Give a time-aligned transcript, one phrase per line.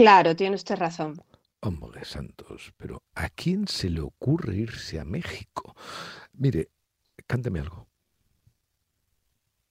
[0.00, 1.22] Claro, tiene usted razón.
[1.60, 5.76] Hombre santos, pero ¿a quién se le ocurre irse a México?
[6.32, 6.70] Mire,
[7.26, 7.89] cánteme algo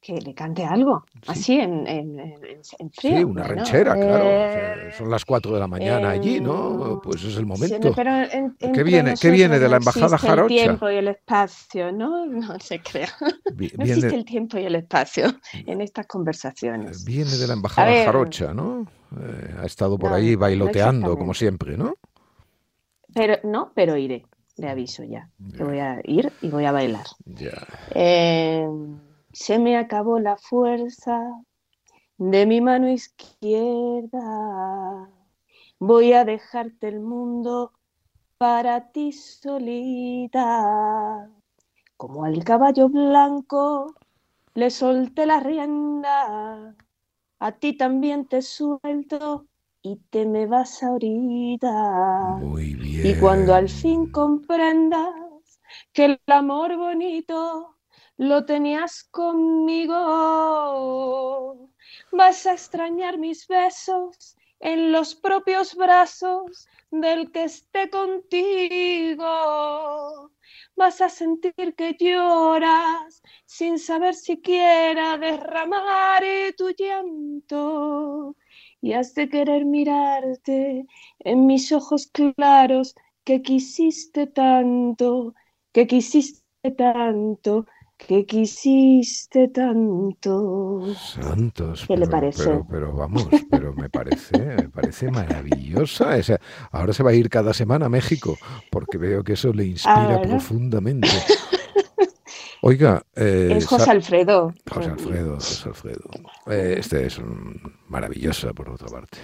[0.10, 3.18] que le cante algo, así en, en, en, frío.
[3.18, 4.24] Sí, una ranchera, claro.
[4.26, 6.96] Eh, son las 4 de la mañana allí, ¿no?
[6.96, 7.94] Eh, pues es el momento.
[7.96, 8.12] pero
[8.58, 10.54] ¿Qué viene, ¿qué viene de la embajada jarocha?
[10.56, 12.26] El tiempo y el espacio, ¿no?
[12.40, 13.10] No se crea.
[13.22, 17.06] no existe el tiempo y el espacio en estas conversaciones.
[17.06, 18.88] Viene de la embajada jarocha, ¿no?
[19.20, 21.96] Eh, ha estado por ahí bailoteando, como siempre, ¿no?
[23.14, 24.26] Pero no, pero iré,
[24.58, 25.30] le aviso ya.
[25.56, 27.06] Que voy a ir y voy a bailar.
[27.26, 27.68] Ya.
[27.94, 28.66] Eh,
[29.34, 31.22] se me acabó la fuerza
[32.18, 34.22] de mi mano izquierda.
[35.80, 37.74] Voy a dejarte el mundo
[38.38, 40.40] para ti solita.
[41.98, 43.96] Como al caballo blanco
[44.56, 46.76] le solté la rienda,
[47.40, 49.48] a ti también te suelto
[49.82, 51.72] y te me vas ahorita.
[52.40, 53.06] Muy bien.
[53.06, 55.14] Y cuando al fin comprendas
[55.94, 57.79] que el amor bonito
[58.20, 59.96] lo tenías conmigo.
[62.12, 69.24] Vas a extrañar mis besos en los propios brazos del que esté contigo.
[70.76, 76.22] Vas a sentir que lloras sin saber siquiera derramar
[76.58, 78.36] tu llanto.
[78.82, 80.86] Y has de querer mirarte
[81.20, 85.36] en mis ojos claros que quisiste tanto,
[85.72, 87.66] que quisiste tanto
[88.00, 90.96] que quisiste tanto.
[90.96, 91.84] Santos.
[91.86, 92.62] ¿Qué le parece?
[92.70, 96.12] Pero, vamos, pero me parece, me parece maravillosa.
[96.72, 98.38] ahora se va a ir cada semana a México
[98.72, 101.10] porque veo que eso le inspira profundamente.
[102.62, 104.54] Oiga, eh, es José Alfredo.
[104.70, 106.10] José Alfredo, José Alfredo.
[106.48, 109.18] Eh, este es un maravillosa por otra parte.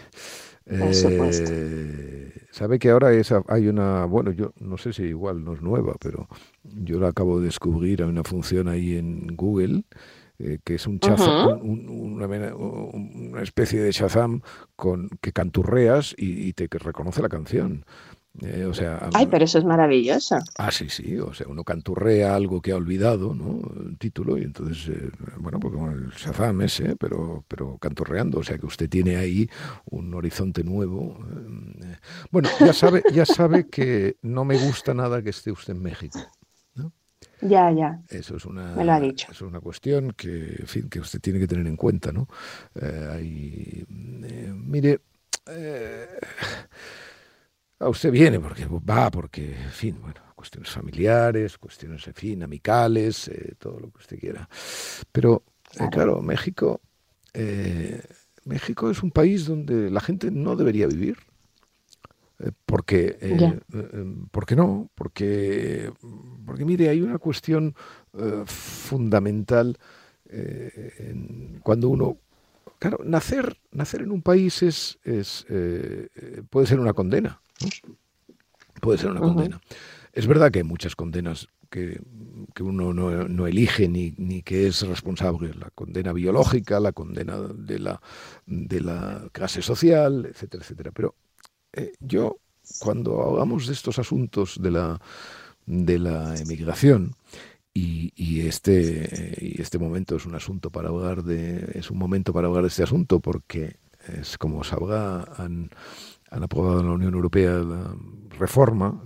[0.67, 3.09] Eh, sabe que ahora
[3.47, 6.27] hay una, bueno, yo no sé si igual no es nueva, pero
[6.63, 9.83] yo la acabo de descubrir, hay una función ahí en Google
[10.37, 10.99] eh, que es un,
[11.63, 14.41] una, especie de Shazam
[14.75, 17.85] con que canturreas y, y te reconoce la canción.
[18.41, 20.37] Eh, o sea, Ay, pero eso es maravilloso.
[20.57, 21.17] Ah, sí, sí.
[21.17, 23.61] O sea, uno canturrea algo que ha olvidado, ¿no?
[23.87, 28.39] El título, y entonces, eh, bueno, pues como el Shazam ese, pero, pero canturreando.
[28.39, 29.49] O sea, que usted tiene ahí
[29.85, 31.17] un horizonte nuevo.
[31.81, 31.97] Eh,
[32.31, 36.19] bueno, ya sabe, ya sabe que no me gusta nada que esté usted en México.
[36.75, 36.91] ¿no?
[37.41, 38.01] Ya, ya.
[38.09, 39.31] Eso es una, me lo ha dicho.
[39.31, 42.27] Es una cuestión que, en fin, que usted tiene que tener en cuenta, ¿no?
[43.79, 44.99] mire.
[47.79, 53.27] A usted viene porque va, porque, en fin, bueno, cuestiones familiares, cuestiones, en fin, amicales,
[53.27, 54.47] eh, todo lo que usted quiera.
[55.11, 55.43] Pero,
[55.79, 56.79] eh, claro, México,
[57.33, 58.01] eh,
[58.45, 61.17] México es un país donde la gente no debería vivir.
[62.65, 63.17] porque,
[64.29, 64.89] ¿por qué no?
[64.93, 65.91] Porque,
[66.45, 67.75] porque, mire, hay una cuestión
[68.45, 69.77] fundamental
[71.63, 72.17] cuando uno
[72.77, 75.45] claro, nacer, nacer en un país es, es
[76.49, 77.41] puede ser una condena.
[78.81, 79.61] Puede ser una condena.
[80.13, 81.99] Es verdad que hay muchas condenas que,
[82.59, 85.53] uno no, elige ni, ni, que es responsable.
[85.53, 88.01] La condena biológica, la condena de la,
[88.45, 90.91] de la clase social, etcétera, etcétera.
[90.91, 91.15] Pero
[91.73, 92.37] eh, yo,
[92.79, 95.01] cuando hablamos de estos asuntos de la,
[95.65, 97.15] de la emigración,
[97.77, 102.31] y, y, este, y este momento es un asunto para hablar de, es un momento
[102.31, 103.75] para hablar de este asunto porque
[104.17, 105.69] es como sabrá, han,
[106.35, 107.95] han aprobado en la Unión Europea la
[108.37, 109.01] reforma,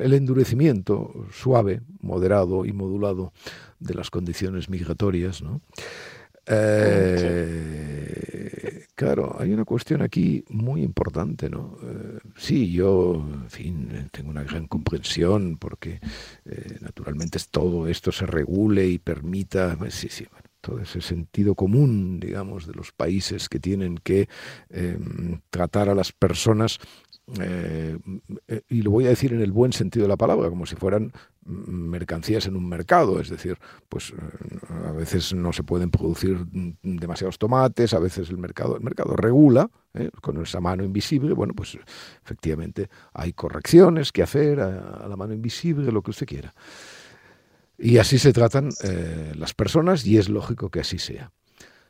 [0.00, 3.34] el endurecimiento suave, moderado y modulado
[3.78, 5.60] de las condiciones migratorias, ¿no?
[6.46, 6.86] Eh,
[8.94, 11.76] claro, hay una cuestión aquí muy importante, ¿no?
[11.82, 16.00] Eh, sí, yo, en fin, tengo una gran comprensión porque
[16.46, 20.26] eh, naturalmente todo esto se regule y permita, sí, sí,
[20.60, 24.28] todo ese sentido común, digamos, de los países que tienen que
[24.70, 26.78] em, tratar a las personas
[27.40, 27.98] eh,
[28.68, 31.12] y lo voy a decir en el buen sentido de la palabra, como si fueran
[31.44, 33.58] mercancías en un mercado, es decir,
[33.88, 34.12] pues
[34.68, 36.44] a veces no se pueden producir
[36.82, 39.70] demasiados tomates, a veces el mercado, el mercado regula
[40.20, 41.78] con esa mano invisible, bueno, pues
[42.24, 46.52] efectivamente hay correcciones que hacer a, la mano invisible, lo que usted quiera.
[47.78, 48.70] Y así se tratan
[49.34, 51.30] las personas y es lógico que así sea.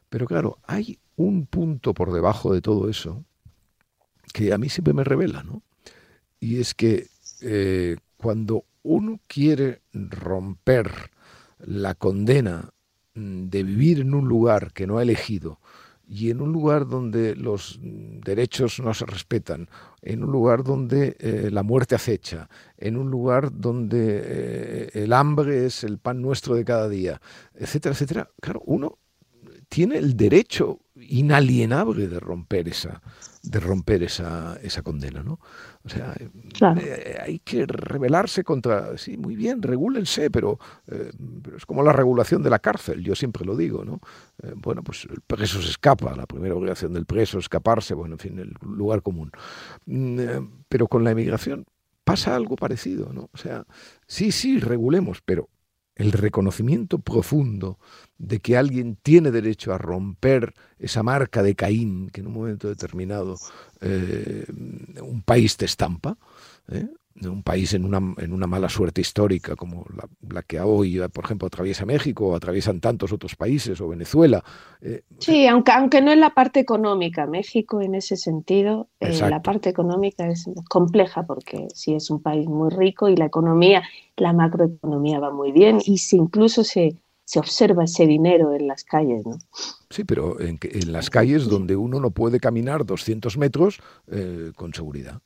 [0.08, 3.24] Pero claro, hay un punto por debajo de todo eso
[4.32, 5.62] que a mí siempre me revela, ¿no?
[6.40, 7.08] Y es que
[7.40, 10.90] eh, cuando uno quiere romper
[11.58, 12.70] la condena
[13.14, 15.60] mm, de vivir en un lugar que no ha elegido
[16.06, 19.68] y en un lugar donde los derechos no se respetan,
[20.02, 25.66] en un lugar donde eh, la muerte acecha, en un lugar donde eh, el hambre
[25.66, 27.20] es el pan nuestro de cada día,
[27.54, 28.98] etcétera, etcétera, claro, uno
[29.68, 33.02] tiene el derecho inalienable de romper esa
[33.46, 35.38] de romper esa, esa condena, ¿no?
[35.84, 40.58] O sea, eh, hay que rebelarse contra, sí, muy bien, regúlense, pero,
[40.88, 41.12] eh,
[41.42, 44.00] pero, es como la regulación de la cárcel, yo siempre lo digo, ¿no?
[44.42, 48.14] Eh, bueno, pues el preso se escapa, la primera obligación del preso es escaparse, bueno,
[48.14, 49.30] en fin, el lugar común.
[49.86, 50.18] Mm,
[50.68, 51.66] pero con la emigración
[52.02, 53.30] pasa algo parecido, ¿no?
[53.32, 53.64] O sea,
[54.06, 55.48] sí, sí, regulemos, pero
[55.96, 57.78] el reconocimiento profundo
[58.18, 62.68] de que alguien tiene derecho a romper esa marca de Caín que en un momento
[62.68, 63.36] determinado
[63.80, 66.16] eh, un país te estampa,
[66.68, 66.86] ¿eh?
[67.22, 69.86] Un país en una, en una mala suerte histórica como
[70.28, 74.44] la, que hoy, por ejemplo, atraviesa México o atraviesan tantos otros países o Venezuela.
[74.80, 77.26] Eh, sí, aunque, aunque no es la parte económica.
[77.26, 82.70] México en ese sentido, la parte económica es compleja porque sí es un país muy
[82.70, 83.82] rico y la economía,
[84.16, 86.96] la macroeconomía va muy bien y si incluso se
[87.26, 89.36] se observa ese dinero en las calles, ¿no?
[89.90, 94.72] Sí, pero en, en las calles donde uno no puede caminar 200 metros eh, con
[94.72, 95.20] seguridad.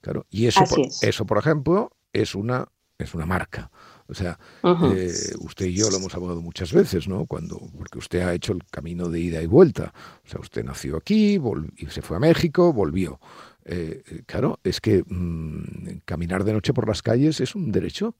[0.00, 2.66] Claro, y eso, por, eso, por ejemplo, es una,
[2.98, 3.70] es una marca.
[4.10, 7.26] O sea, eh, usted y yo lo hemos hablado muchas veces, ¿no?
[7.26, 9.92] Cuando, porque usted ha hecho el camino de ida y vuelta.
[10.26, 11.40] O sea, usted nació aquí,
[11.76, 13.20] y se fue a México, volvió.
[13.64, 18.16] Eh, claro, es que mm, caminar de noche por las calles es un derecho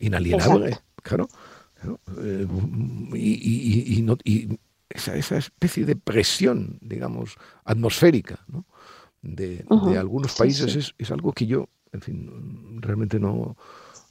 [0.00, 0.78] inalienable.
[1.02, 1.28] Claro.
[2.20, 2.46] Eh,
[3.14, 4.04] y,
[4.90, 8.44] esa, especie de presión, digamos, atmosférica
[9.22, 9.64] de,
[9.98, 13.56] algunos países Es, algo que yo, en fin, realmente no,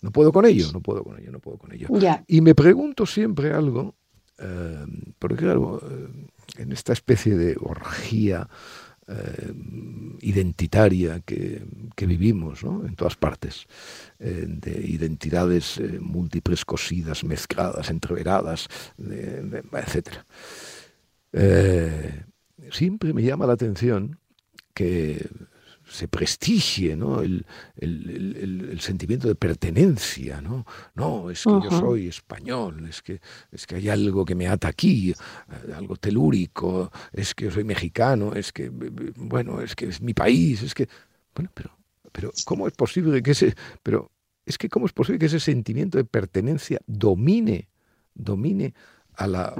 [0.01, 1.87] no puedo con ello, no puedo con ello, no puedo con ello.
[2.27, 3.95] Y me pregunto siempre algo,
[4.37, 4.85] eh,
[5.19, 6.27] porque claro, eh,
[6.57, 8.47] en esta especie de orgía
[9.09, 9.53] eh,
[10.19, 11.61] identitaria que,
[11.95, 13.65] vivimos en todas partes,
[14.19, 18.67] eh, de identidades eh, múltiples, cosidas, mezcladas, entreveradas,
[19.71, 20.09] etc.
[22.69, 24.19] siempre me llama la atención
[24.77, 25.27] que
[25.89, 27.21] se prestigie ¿no?
[27.21, 27.45] el,
[28.79, 30.39] sentimiento de pertenencia.
[30.39, 33.19] No, no es que yo soy español, es que,
[33.51, 35.15] es que hay algo que me ata aquí,
[35.75, 40.61] algo telúrico, es que yo soy mexicano, es que, bueno, es que es mi país,
[40.61, 40.87] es que...
[41.33, 41.75] Bueno, pero,
[42.11, 43.55] pero ¿cómo es posible que ese...
[43.81, 44.11] Pero
[44.45, 47.67] es que ¿cómo es posible que ese sentimiento de pertenencia domine,
[48.13, 48.75] domine
[49.17, 49.53] a la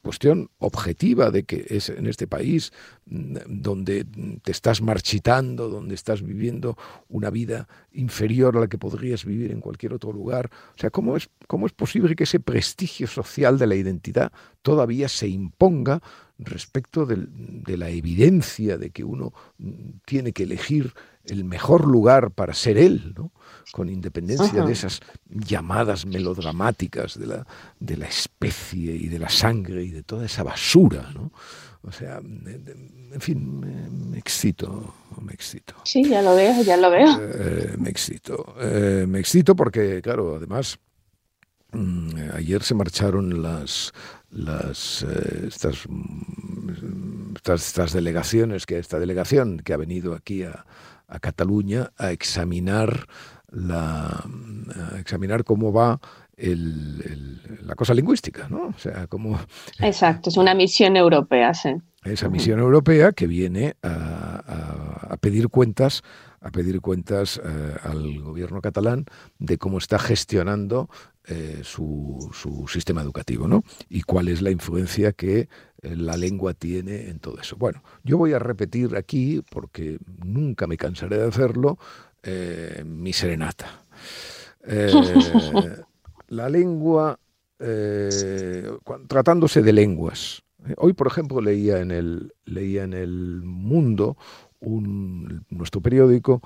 [0.00, 2.72] cuestión objetiva de que es en este país
[3.06, 4.06] mm, donde
[4.42, 6.78] te estás marchitando, donde estás viviendo
[7.08, 10.50] una vida inferior a la que podrías vivir en cualquier otro lugar.
[10.74, 14.32] O sea, ¿cómo es, cómo es posible que ese prestigio social de la identidad
[14.62, 16.00] todavía se imponga
[16.44, 20.92] respecto de la evidencia de que uno mm, tiene que elegir
[21.24, 23.32] el mejor lugar para ser él, ¿no?
[23.70, 27.46] con independencia de esas llamadas melodramáticas de la,
[27.78, 31.10] de la especie y de la sangre y de toda esa basura.
[31.14, 31.32] ¿no?
[31.82, 33.60] O sea, en fin,
[34.10, 35.74] me, excito, me excito.
[35.84, 37.20] Sí, ya lo veo, ya lo veo.
[37.20, 40.78] Eh, me excito, eh, me excito porque, claro, además,
[41.72, 43.92] mm, ayer se marcharon las,
[44.32, 45.86] las eh, estas,
[47.36, 50.64] estas, estas, delegaciones, que esta delegación que ha venido aquí a,
[51.06, 53.06] a Cataluña a examinar
[53.50, 54.24] la
[54.94, 56.00] a examinar cómo va
[56.36, 58.68] el, la cosa lingüística, ¿no?
[58.68, 59.38] O sea, cómo...
[59.80, 61.70] Exacto, es una misión europea, sí.
[62.04, 66.02] Esa misión europea que viene a, a, pedir cuentas
[66.40, 69.06] a pedir cuentas eh, al gobierno catalán
[69.38, 70.88] de cómo está gestionando
[71.28, 73.64] eh, su, su, sistema educativo, ¿no?
[73.88, 75.48] Y cuál es la influencia que
[75.82, 77.56] eh, la lengua tiene en todo eso.
[77.56, 81.78] Bueno, yo voy a repetir aquí, porque nunca me cansaré de hacerlo,
[82.84, 83.84] mi serenata.
[86.28, 87.18] la lengua,
[89.08, 90.42] tratándose de lenguas.
[90.76, 94.16] Hoy, por ejemplo, leía en el, leía en el mundo
[94.60, 96.40] un, nuestro periódico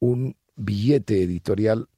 [0.00, 1.88] un billete editorial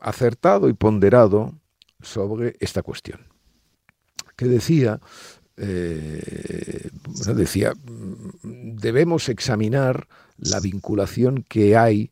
[0.00, 1.54] acertado y ponderado
[2.00, 3.20] sobre esta cuestión,
[4.36, 5.00] que decía,
[5.56, 6.90] eh,
[7.34, 12.10] decía, mm, debemos examinar la vinculación que hay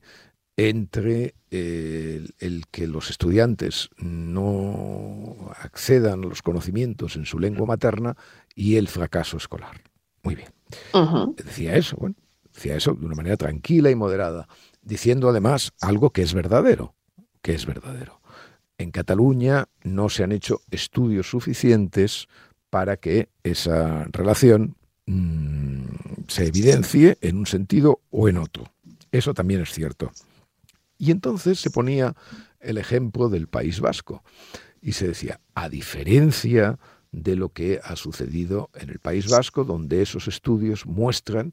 [0.56, 8.16] entre eh, el, que los estudiantes no accedan a los conocimientos en su lengua materna
[8.54, 9.82] y el fracaso escolar.
[10.22, 10.50] Muy bien.
[11.36, 12.14] Decía eso, bueno,
[12.52, 14.48] decía eso de una manera tranquila y moderada,
[14.82, 16.94] diciendo además algo que es verdadero,
[17.42, 18.20] que es verdadero.
[18.78, 22.28] En Cataluña no se han hecho estudios suficientes
[22.70, 25.84] para que esa relación mm,
[26.28, 28.72] se evidencie en un sentido o en otro.
[29.12, 30.12] Eso también es cierto.
[30.96, 32.14] Y entonces se ponía
[32.60, 34.22] el ejemplo del País Vasco
[34.80, 36.78] y se decía, a diferencia
[37.12, 41.52] de lo que ha sucedido en el País Vasco, donde esos estudios muestran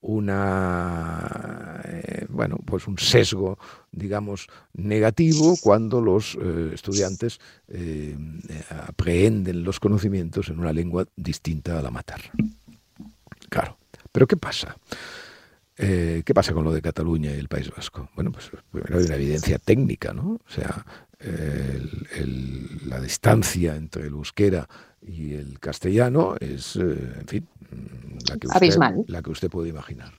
[0.00, 3.58] una eh, bueno pues un sesgo
[3.96, 8.16] digamos negativo cuando los eh, estudiantes eh,
[8.86, 12.30] aprehenden los conocimientos en una lengua distinta a la materna
[13.48, 13.76] claro
[14.12, 14.76] pero qué pasa
[15.78, 18.08] eh, ¿Qué pasa con lo de Cataluña y el País Vasco?
[18.14, 20.40] Bueno, pues primero hay una evidencia técnica, ¿no?
[20.42, 20.86] O sea,
[22.86, 24.66] la distancia entre el euskera
[25.06, 27.48] y el castellano es, eh, en fin,
[28.28, 30.12] la que, usted, la que usted puede imaginar.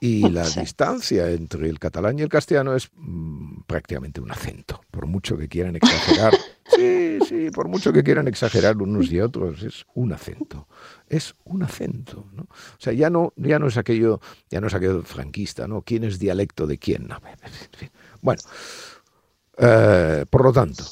[0.00, 5.06] Y la distancia entre el catalán y el castellano es mm, prácticamente un acento, por
[5.06, 6.34] mucho que quieran exagerar.
[6.66, 10.66] Sí, sí, por mucho que quieran exagerar unos y otros, es un acento.
[11.08, 12.44] Es un acento, ¿no?
[12.44, 15.82] O sea, ya no, ya no es aquello, ya no es aquello franquista, ¿no?
[15.82, 17.06] ¿Quién es dialecto de quién?
[18.22, 18.40] Bueno,
[19.58, 20.84] eh, por lo tanto,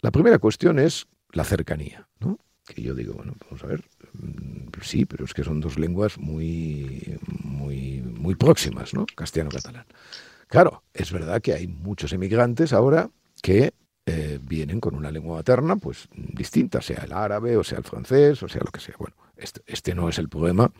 [0.00, 2.38] la primera cuestión es la cercanía, ¿no?
[2.66, 6.18] Que yo digo, bueno, vamos a ver, mm, sí, pero es que son dos lenguas
[6.18, 9.06] muy, muy, muy próximas, ¿no?
[9.14, 9.86] Castellano-catalán.
[10.48, 13.10] Claro, es verdad que hay muchos emigrantes ahora
[13.42, 13.72] que
[14.08, 18.40] eh, vienen con una lengua materna pues distinta, sea el árabe o sea el francés
[18.42, 18.94] o sea lo que sea.
[18.98, 20.70] Bueno, este, este no es el problema.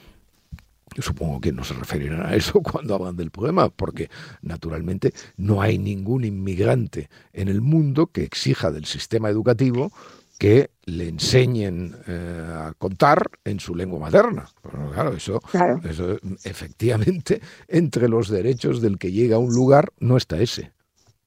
[0.94, 4.08] Yo supongo que no se referirán a eso cuando hablan del problema, porque
[4.42, 9.90] naturalmente no hay ningún inmigrante en el mundo que exija del sistema educativo
[10.38, 14.48] que le enseñen eh, a contar en su lengua materna.
[14.92, 15.40] claro, eso,
[15.84, 20.72] eso efectivamente entre los derechos del que llega a un lugar no está ese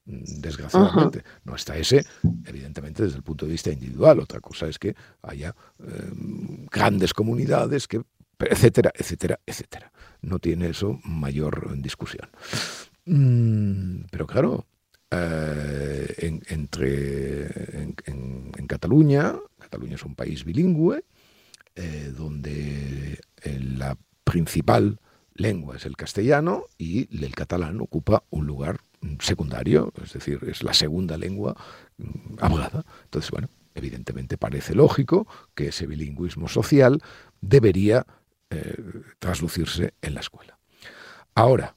[0.04, 1.22] desgraciadamente.
[1.44, 2.04] No está ese,
[2.44, 4.18] evidentemente, desde el punto de vista individual.
[4.18, 8.02] Otra cosa es que haya em, grandes comunidades que
[8.38, 9.92] etcétera, etcétera, etcétera.
[10.22, 12.28] No tiene eso mayor discusión.
[13.04, 14.66] Mm, pero claro,
[15.10, 19.34] eh, en, entre, en, Cataluña,
[19.70, 21.04] Cataluña es un país bilingüe,
[21.76, 24.98] eh, donde la principal
[25.34, 28.80] lengua es el castellano y el catalán ocupa un lugar
[29.20, 31.56] secundario, es decir, es la segunda lengua
[31.98, 32.84] mm, hablada.
[33.04, 37.00] Entonces, bueno, evidentemente parece lógico que ese bilingüismo social
[37.40, 38.06] debería
[38.50, 38.76] eh,
[39.18, 40.58] traslucirse en la escuela.
[41.34, 41.76] Ahora,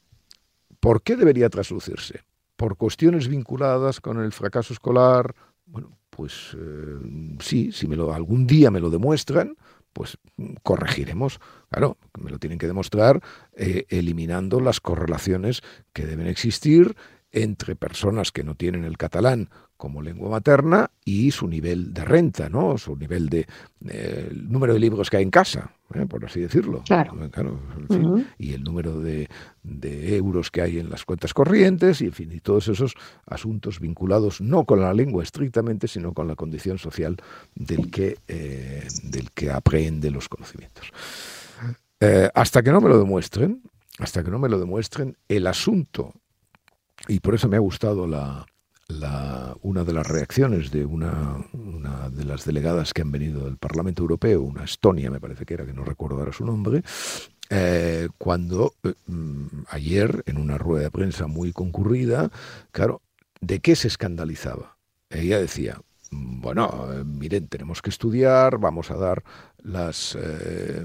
[0.79, 2.21] ¿por qué debería traslucirse?
[2.55, 5.35] ¿Por cuestiones vinculadas con el fracaso escolar?
[5.73, 6.99] Bueno, pues eh,
[7.39, 9.57] sí, si me lo, algún día me lo demuestran,
[9.91, 10.19] pues
[10.61, 11.39] corregiremos.
[11.71, 13.19] Claro, me lo tienen que demostrar
[13.53, 16.95] eh, eliminando las correlaciones que deben existir
[17.31, 19.49] entre personas que no tienen el catalán
[19.83, 22.77] como lengua materna y su nivel de renta, ¿no?
[22.77, 23.45] Su nivel de
[23.85, 26.05] eh, el número de libros que hay en casa, ¿eh?
[26.05, 26.83] por así decirlo.
[26.85, 27.59] Claro.
[28.37, 29.27] Y el número de,
[30.15, 32.93] euros que hay en las cuentas corrientes y en fin, y todos esos
[33.25, 37.17] asuntos vinculados no con la lengua estrictamente, sino con la condición social
[37.53, 40.93] del que, eh, del que aprende los conocimientos.
[42.33, 43.61] hasta que no me lo demuestren,
[43.99, 46.13] hasta que no me lo demuestren, el asunto
[47.09, 48.45] y por eso me ha gustado la,
[49.61, 54.01] una de las reacciones de una, una, de las delegadas que han venido del Parlamento
[54.01, 56.83] Europeo, una Estonia me parece que era, que no recuerdo ahora su nombre,
[57.49, 62.31] eh, cuando eh, mm, ayer en una rueda de prensa muy concurrida,
[62.71, 63.01] claro,
[63.41, 64.77] ¿de qué se escandalizaba?
[65.09, 69.23] Ella decía, bueno, eh, miren, tenemos que estudiar, vamos a dar
[69.61, 70.17] las,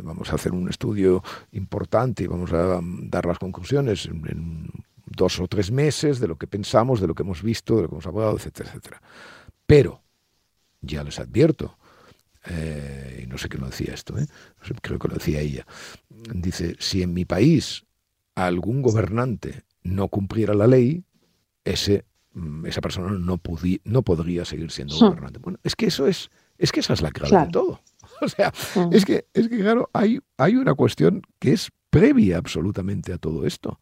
[0.05, 4.71] vamos a hacer un estudio importante y vamos a dar las conclusiones en, en
[5.11, 7.89] dos o tres meses de lo que pensamos, de lo que hemos visto, de lo
[7.89, 9.03] que hemos hablado, etcétera, etcétera.
[9.67, 10.03] Pero,
[10.81, 11.77] ya les advierto,
[12.47, 14.27] eh, y no sé quién lo decía esto, ¿eh?
[14.81, 15.67] creo que lo decía ella,
[16.35, 17.85] dice, si en mi país
[18.35, 21.05] algún gobernante no cumpliera la ley,
[21.65, 23.41] ese, mm, esa persona no,
[23.85, 25.39] no podría seguir siendo gobernante.
[25.39, 27.81] Bueno, es que eso es, es que esa es la clave de todo.
[28.23, 28.53] O sea,
[28.91, 33.47] es que, es que claro, hay, hay una cuestión que es previa absolutamente a todo
[33.47, 33.79] esto.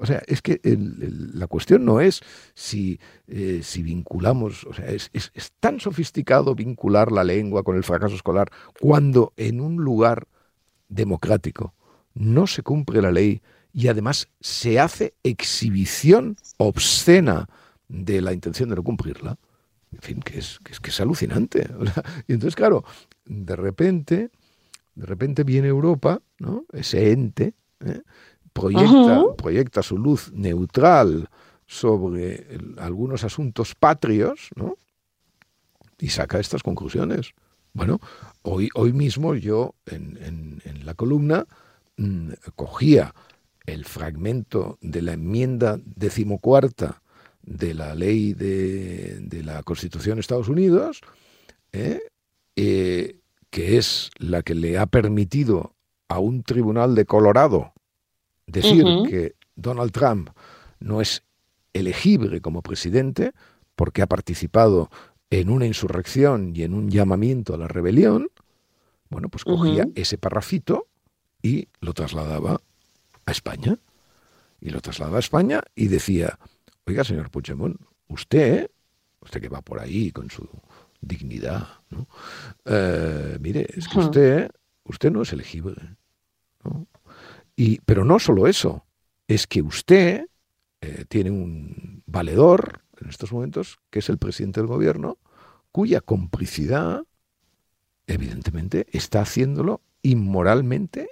[0.00, 2.22] O sea, es que la cuestión no es
[2.54, 7.84] si, eh, si vinculamos, o sea, es, es, tan sofisticado vincular la lengua con el
[7.84, 10.26] fracaso escolar cuando en un lugar
[10.88, 11.74] democrático
[12.14, 13.42] no se cumple la ley
[13.74, 17.46] y además se hace exhibición obscena
[17.86, 19.36] de la intención de no cumplirla.
[19.92, 21.68] En fin, que es, que es, que es alucinante.
[22.26, 22.84] y entonces, claro,
[23.26, 24.30] de repente,
[24.94, 26.64] de repente viene Europa, ¿no?
[26.72, 28.00] Ese ente, ¿eh?
[28.60, 31.28] Proyecta, proyecta su luz neutral
[31.66, 32.46] sobre
[32.78, 34.76] algunos asuntos patrios, ¿no?
[35.98, 37.32] Y saca estas conclusiones.
[37.72, 38.00] Bueno,
[38.42, 41.46] hoy, hoy mismo yo en, en, la columna
[41.96, 43.14] mm, cogía
[43.66, 47.02] el fragmento de la enmienda decimocuarta
[47.42, 51.00] de la ley de, de la Constitución de Estados Unidos,
[51.72, 52.00] ¿eh?
[52.56, 55.74] Eh, que es la que le ha permitido
[56.08, 57.72] a un tribunal de Colorado
[58.50, 60.30] decir que Donald Trump
[60.78, 61.22] no es
[61.72, 63.32] elegible como presidente
[63.76, 64.90] porque ha participado
[65.30, 68.28] en una insurrección y en un llamamiento a la rebelión,
[69.08, 70.88] bueno, pues cogía ese parrafito
[71.42, 72.60] y lo trasladaba
[73.26, 73.78] a España.
[74.60, 76.38] Y lo trasladaba a España y decía,
[76.86, 78.70] oiga, señor Puigdemont, usted,
[79.20, 80.46] usted que va por ahí con su
[81.00, 82.06] dignidad, ¿no?
[82.66, 84.50] Eh, mire, es que usted,
[84.84, 85.96] usted no es elegible.
[86.64, 86.86] ¿no?
[87.84, 88.86] Pero no solo eso,
[89.28, 90.26] es que usted
[90.80, 95.18] eh, tiene un valedor en estos momentos, que es el presidente del gobierno,
[95.72, 97.02] cuya complicidad,
[98.06, 101.10] evidentemente, está haciéndolo inmoralmente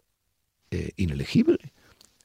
[0.70, 1.72] eh, inelegible.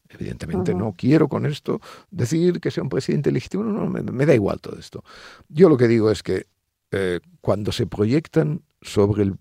[0.09, 4.61] Evidentemente no quiero con esto decir que sea un presidente legítimo, no, me, da igual
[4.61, 5.03] todo esto.
[5.49, 6.45] Yo lo que digo es que
[6.91, 9.37] eh, cuando se proyectan sobre el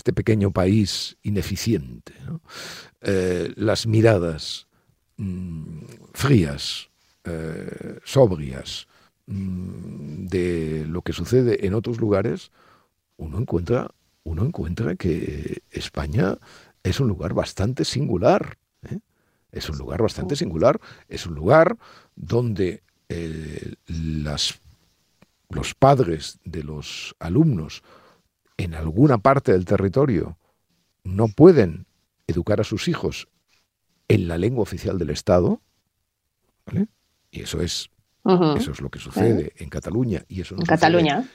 [0.00, 2.14] este pequeño país ineficiente,
[3.02, 4.66] eh, las miradas
[5.18, 5.82] mm,
[6.14, 6.88] frías,
[7.24, 8.86] eh, sobrias
[9.26, 12.50] mm, de lo que sucede en otros lugares,
[13.18, 13.90] uno encuentra,
[14.24, 16.38] uno encuentra que España
[16.82, 18.56] es un lugar bastante singular.
[18.90, 19.00] ¿eh?
[19.52, 20.80] Es un lugar bastante singular.
[21.08, 21.76] Es un lugar
[22.16, 22.82] donde
[23.86, 24.58] las,
[25.50, 27.82] los padres de los alumnos
[28.60, 30.36] en alguna parte del territorio
[31.02, 31.86] no pueden
[32.26, 33.28] educar a sus hijos
[34.08, 35.62] en la lengua oficial del Estado,
[37.30, 37.88] y eso es,
[38.24, 40.66] eso es lo que sucede en Cataluña y eso no en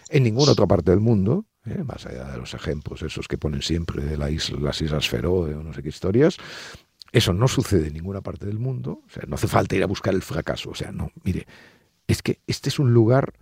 [0.09, 1.83] en ninguna otra parte del mundo, ¿eh?
[1.83, 5.55] más allá de los ejemplos esos que ponen siempre de la isla, las Islas Feroe
[5.55, 6.37] o no sé qué historias.
[7.11, 9.01] Eso no sucede en ninguna parte del mundo.
[9.07, 10.71] O sea, no hace falta ir a buscar el fracaso.
[10.71, 11.47] O sea, no, mire,
[12.07, 13.33] es que este es un lugar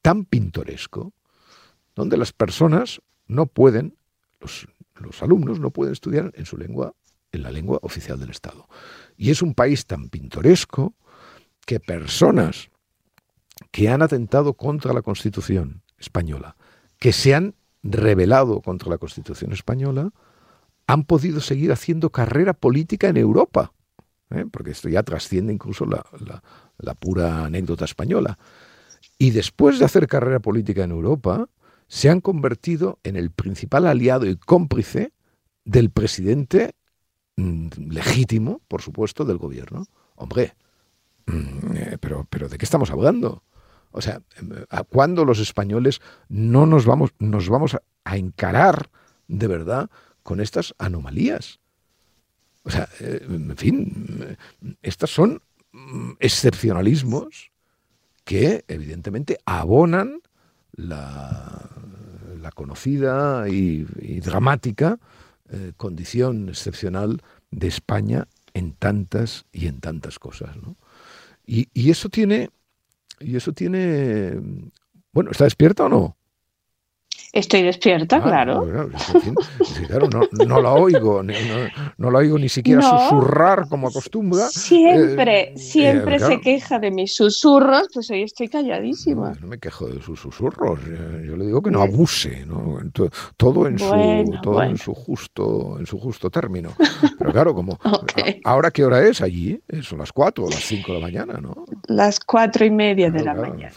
[0.00, 1.12] tan pintoresco
[1.96, 3.96] donde las personas no pueden,
[4.40, 6.94] los, alumnos no pueden estudiar en su lengua,
[7.32, 8.68] en la lengua oficial del Estado.
[9.16, 10.94] Y es un país tan pintoresco
[11.66, 12.70] que personas
[13.70, 16.56] que han atentado contra la Constitución española,
[16.98, 20.10] que se han rebelado contra la Constitución española,
[20.86, 23.72] han podido seguir haciendo carrera política en Europa,
[24.30, 24.44] ¿eh?
[24.50, 28.38] porque esto ya trasciende incluso la pura anécdota española.
[29.18, 31.48] Y después de hacer carrera política en Europa,
[31.88, 35.12] se han convertido en el principal aliado y cómplice
[35.64, 36.74] del presidente
[37.36, 39.86] mm, legítimo, por supuesto, del gobierno.
[40.14, 40.54] Hombre,
[41.26, 43.42] mm, eh, pero, pero ¿de qué estamos hablando?
[43.92, 44.20] O sea,
[44.68, 48.90] ¿a cuándo los españoles no nos vamos, nos vamos a encarar
[49.28, 49.90] de verdad
[50.22, 51.60] con estas anomalías?
[52.64, 54.36] O sea, eh, en fin,
[54.82, 55.40] estas son
[55.72, 57.52] mm, excepcionalismos
[58.24, 60.20] que evidentemente abonan
[60.76, 61.70] la,
[62.54, 63.84] conocida y,
[64.20, 64.98] dramática
[65.50, 70.56] eh, condición excepcional de España en tantas y en tantas cosas.
[71.44, 72.50] Y, y, eso tiene,
[73.20, 74.40] y eso tiene,
[75.12, 76.16] bueno, ¿está despierta o no?
[77.36, 78.66] Estoy despierta, claro.
[80.46, 84.48] no, la oigo, no, la oigo ni siquiera susurrar como acostumbra.
[84.48, 89.34] Siempre, eh, siempre eh, se queja de mis susurros, pues hoy estoy calladísima.
[89.38, 90.80] No, me quejo de sus susurros,
[91.26, 92.46] yo le digo que no abuse,
[93.36, 96.70] todo, en, su, todo en su justo, en su justo término.
[97.18, 97.78] Pero claro, como
[98.44, 101.38] ahora qué hora es allí, eh, son las cuatro o las cinco de la mañana,
[101.38, 101.66] ¿no?
[101.88, 103.74] Las cuatro y media de la mañana.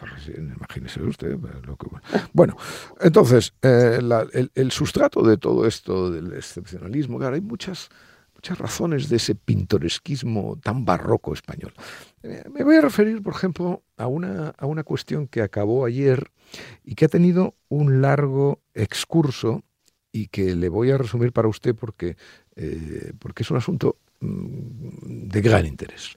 [0.56, 1.36] Imagínese usted.
[2.32, 2.56] Bueno,
[3.02, 4.00] entonces eh,
[4.56, 7.90] el, sustrato de todo esto del excepcionalismo, claro, hay muchas,
[8.34, 11.74] muchas razones de ese pintoresquismo tan barroco español.
[12.24, 16.32] Me voy a referir, por ejemplo, a una, a una cuestión que acabó ayer
[16.84, 19.64] y que ha tenido un largo excurso
[20.12, 22.18] y que le voy a resumir para usted porque,
[22.56, 26.16] eh, porque es un asunto mm, de gran interés.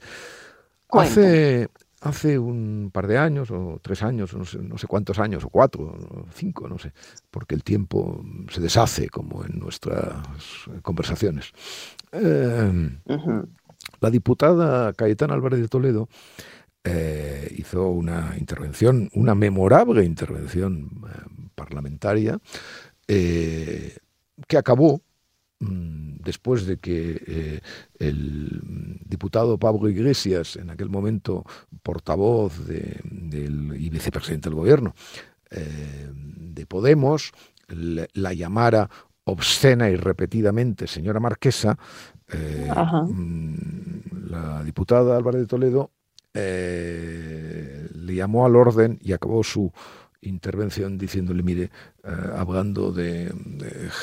[0.89, 1.69] hace,
[2.03, 5.49] hace un par de años, o tres años, no sé, no sé cuántos años, o
[5.49, 6.93] cuatro, o cinco, no sé,
[7.31, 10.25] porque el tiempo se deshace como en nuestras
[10.81, 11.51] conversaciones.
[12.11, 12.99] Eh,
[13.99, 16.07] la diputada Cayetana Álvarez de Toledo
[16.83, 22.37] eh, hizo una intervención, una memorable intervención eh, parlamentaria,
[23.07, 23.95] eh,
[24.47, 25.12] que acabó mm,
[26.23, 27.61] después de que
[27.99, 31.45] el diputado Pablo Iglesias, en aquel momento
[31.81, 34.93] portavoz del, y vicepresidente del gobierno
[35.49, 37.31] de Podemos,
[37.67, 38.89] la llamara
[39.25, 41.77] obscena y repetidamente señora marquesa,
[43.07, 43.55] mm,
[44.29, 45.91] la diputada Álvarez de Toledo
[46.33, 49.71] eh, le llamó al orden y acabó su
[50.23, 51.71] intervención diciéndole, mire,
[52.03, 53.33] eh, hablando de,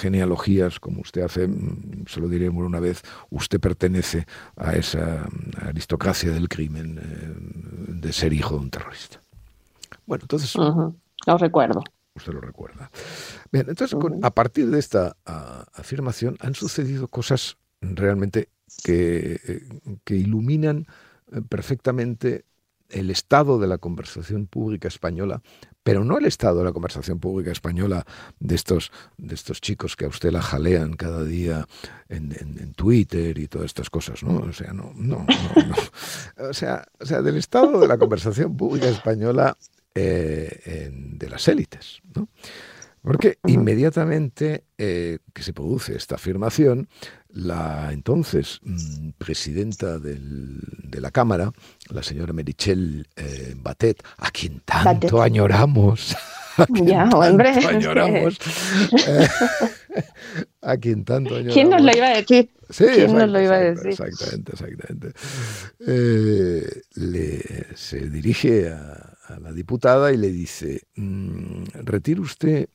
[0.00, 5.28] genealogías como usted hace, mm, se lo diremos una vez, usted pertenece a esa
[5.62, 9.22] aristocracia del crimen eh, de ser hijo de un terrorista.
[10.06, 10.54] Bueno, entonces...
[10.56, 11.84] Lo recuerdo.
[12.14, 12.90] Usted lo recuerda.
[13.52, 15.16] Bien, entonces, a partir de esta
[15.74, 18.48] afirmación han sucedido cosas realmente
[18.82, 19.38] que,
[20.04, 20.86] que iluminan
[21.48, 22.44] perfectamente
[22.90, 25.42] el estado de la conversación pública española,
[25.82, 28.04] pero no el estado de la conversación pública española
[28.38, 31.66] de estos, de estos chicos que a usted la jalean cada día
[32.08, 34.38] en, Twitter y todas estas cosas, ¿no?
[34.38, 38.88] O sea, no, no, no, O, sea, o sea, del estado de la conversación pública
[38.88, 39.56] española
[39.94, 42.28] eh, de las élites, ¿no?
[43.02, 46.88] Porque inmediatamente eh, que se produce esta afirmación,
[47.32, 51.52] la entonces mm, presidenta de la Cámara,
[51.90, 56.16] la señora Merichel eh, Batet, a quien tanto añoramos,
[56.56, 57.50] a quien ya, tanto hombre.
[57.50, 58.38] añoramos,
[59.06, 59.28] eh,
[60.62, 61.54] a quien tanto añoramos.
[61.54, 62.50] ¿Quién nos lo iba a decir?
[62.68, 63.90] Sí, ¿Quién nos lo iba a decir?
[63.90, 65.12] Exactamente, exactamente.
[65.86, 72.68] Eh, le, se dirige a, a, la diputada y le dice, mm, retire usted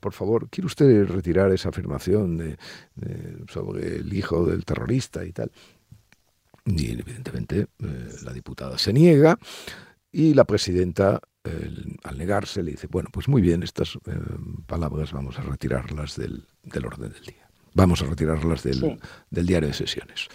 [0.00, 2.56] por favor, ¿quiere usted retirar esa afirmación de,
[3.48, 5.50] sobre el hijo del terrorista y tal?
[6.66, 9.38] Y evidentemente eh, la diputada se niega
[10.12, 11.20] y la presidenta,
[12.02, 14.18] al negarse, le dice, bueno, pues muy bien, estas eh,
[14.66, 16.46] palabras vamos a retirarlas del,
[16.84, 17.48] orden del día.
[17.74, 18.98] Vamos a retirarlas del,
[19.30, 20.28] diario de sesiones.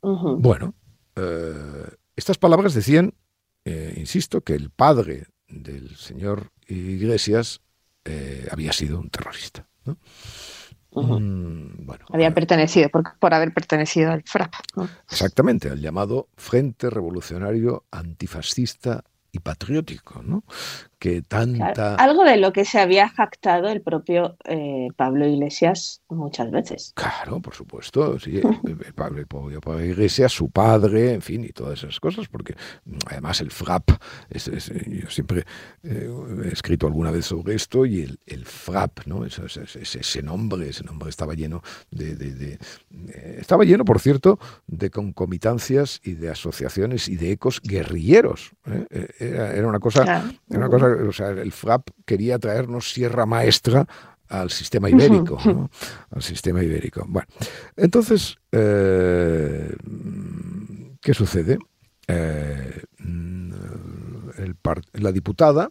[0.00, 0.74] Bueno,
[1.16, 1.86] eh,
[2.16, 3.14] estas palabras decían,
[3.96, 7.60] insisto, que el padre del señor Iglesias
[8.08, 9.66] eh, había sido un terrorista.
[9.84, 14.54] Mm, bueno, había pertenecido, por, por, haber pertenecido al FRAP.
[15.10, 20.44] Exactamente, al llamado Frente Revolucionario Antifascista y patriótico, ¿no?
[20.98, 21.94] Que tanta...
[21.94, 26.92] algo de lo que se había jactado el propio eh, Pablo Iglesias muchas veces.
[26.94, 28.40] Claro, por supuesto, sí.
[28.94, 33.50] Pablo, Pablo, Iglesias, su padre, en fin, y todas esas cosas, porque mm, además el
[33.50, 33.90] FRAP,
[34.30, 35.44] yo siempre
[35.82, 36.10] eh,
[36.44, 39.24] he escrito alguna vez sobre esto, y el, el FRAP, ¿no?
[39.24, 44.90] Ese, ese, nombre, ese nombre estaba lleno de, de, eh, estaba lleno, por cierto, de
[44.90, 48.52] concomitancias y de asociaciones y de ecos guerrilleros.
[49.18, 53.86] Era, una cosa, una cosa, o sea, el FRAP quería traernos Sierra Maestra
[54.28, 55.38] al sistema ibérico,
[56.10, 57.04] al sistema ibérico.
[57.08, 57.28] Bueno,
[57.76, 59.74] entonces, eh,
[61.00, 61.58] ¿qué sucede?
[62.06, 62.82] Eh,
[64.92, 65.70] la diputada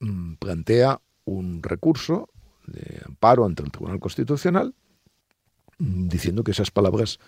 [0.00, 2.28] mm, plantea un recurso
[2.66, 4.74] de amparo ante el Tribunal Constitucional
[5.78, 7.18] mm, diciendo que esas palabras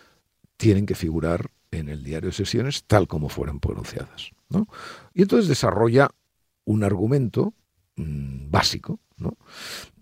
[0.56, 4.30] tienen que figurar en el diario de sesiones tal como fueron pronunciadas.
[5.12, 6.10] Y entonces desarrolla
[6.66, 7.54] un argumento
[7.96, 9.38] mm, básico, ¿no?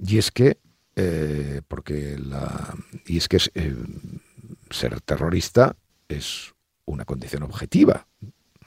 [0.04, 0.58] y es que,
[0.96, 2.74] eh, porque la,
[3.06, 3.76] y es que eh,
[4.70, 5.76] ser terrorista
[6.08, 6.52] es
[6.84, 8.06] una condición objetiva.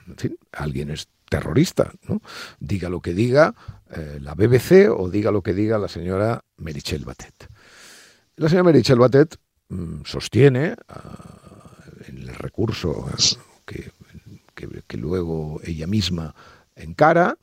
[0.06, 2.22] En fin, alguien es terrorista, ¿no?
[2.58, 3.54] Diga lo que diga
[3.90, 7.48] eh, la BBC o diga lo que diga la señora Merichel Batet.
[8.36, 9.36] La señora Merichel Batet
[9.68, 11.74] mm, sostiene ah,
[12.06, 13.06] en el recurso
[13.66, 13.92] que
[14.86, 16.34] que, luego ella misma
[16.74, 17.38] encara,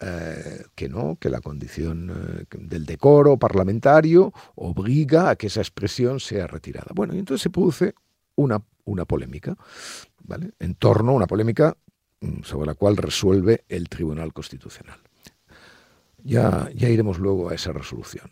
[0.00, 6.20] eh, que no, que la condición eh, del decoro parlamentario obliga a que esa expresión
[6.20, 6.92] sea retirada.
[6.94, 7.94] Bueno, y entonces se produce
[8.36, 9.56] una, una polémica,
[10.22, 10.52] ¿vale?
[10.60, 11.76] En torno a una polémica
[12.20, 15.00] mm, sobre la cual resuelve el Tribunal Constitucional.
[16.22, 18.30] Ya, ya iremos luego a esa resolución.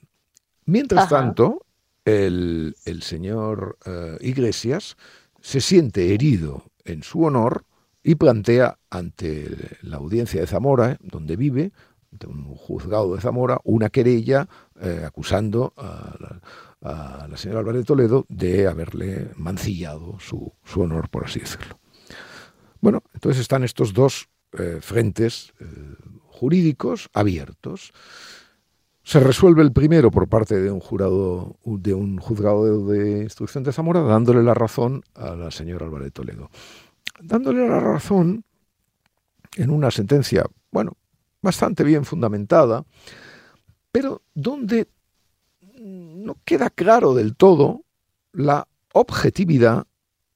[0.67, 1.67] Mientras tanto,
[2.05, 4.97] el, señor eh, Iglesias
[5.41, 7.65] se siente herido en su honor
[8.07, 11.73] y plantea ante la audiencia de Zamora, eh, donde vive,
[12.13, 14.49] ante un juzgado de Zamora, una querella
[14.81, 16.41] eh, acusando a
[16.81, 21.81] la, señora Álvarez de Toledo de haberle mancillado su, honor, por así decirlo.
[22.81, 25.53] Bueno, entonces están estos dos eh, frentes
[26.29, 27.93] jurídicos abiertos.
[29.03, 33.73] Se resuelve el primero por parte de un jurado, de un juzgado de, instrucción de
[33.73, 36.51] Zamora, dándole la razón a la señora Álvarez Toledo.
[37.21, 38.45] Dándole la razón
[39.57, 40.97] en una sentencia, bueno,
[41.41, 42.85] bastante bien fundamentada,
[43.91, 44.89] pero donde
[45.79, 47.83] no queda claro del todo
[48.33, 49.87] la objetividad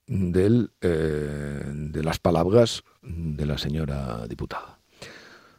[0.07, 4.81] del, eh, de las palabras de la señora diputada.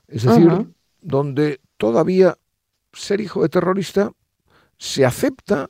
[0.08, 0.68] Es decir,
[1.02, 2.38] donde todavía
[2.94, 4.12] ser hijo de terrorista
[4.78, 5.70] se acepta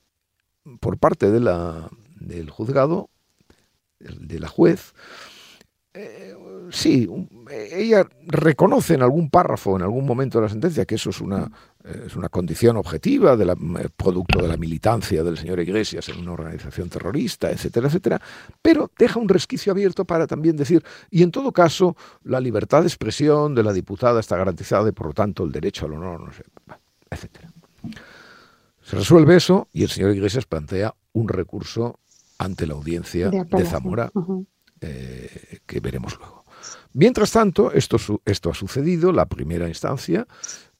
[0.79, 3.09] por parte de la, del juzgado,
[3.99, 4.93] de la juez,
[5.93, 6.36] eh,
[6.71, 7.10] sí,
[7.49, 11.51] ella reconoce en algún párrafo, en algún momento de la sentencia, que eso es una,
[11.84, 16.19] eh, es una condición objetiva, del eh, producto de la militancia del señor Iglesias en
[16.19, 18.21] una organización terrorista, etcétera, etcétera,
[18.62, 22.88] pero deja un resquicio abierto para también decir, y en todo caso, la libertad de
[22.88, 26.32] expresión de la diputada está garantizada y por lo tanto el derecho al honor, no
[26.32, 26.43] sé,
[27.10, 27.51] etcétera.
[28.82, 31.99] Se resuelve eso y el señor Iglesias plantea un recurso
[32.38, 34.12] ante la audiencia de, Zamora,
[34.82, 36.44] eh, que veremos luego.
[36.94, 40.28] Mientras tanto, esto, esto ha sucedido, la primera instancia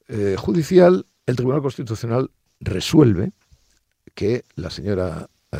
[0.08, 3.32] eh, judicial, el Tribunal Constitucional resuelve
[4.14, 5.58] que la señora, eh,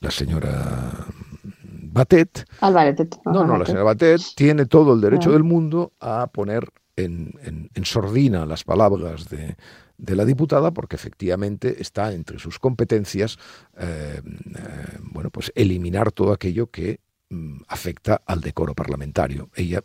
[0.00, 1.06] la señora
[1.62, 2.46] Batet,
[3.24, 8.46] no, no, la señora Batet tiene todo el derecho del mundo a poner en, sordina
[8.46, 9.56] las palabras de,
[10.14, 13.38] la diputada porque efectivamente está entre sus competencias
[13.76, 17.00] eh, eh, bueno pues eliminar todo aquello que
[17.68, 19.50] afecta al decoro parlamentario.
[19.54, 19.82] Ella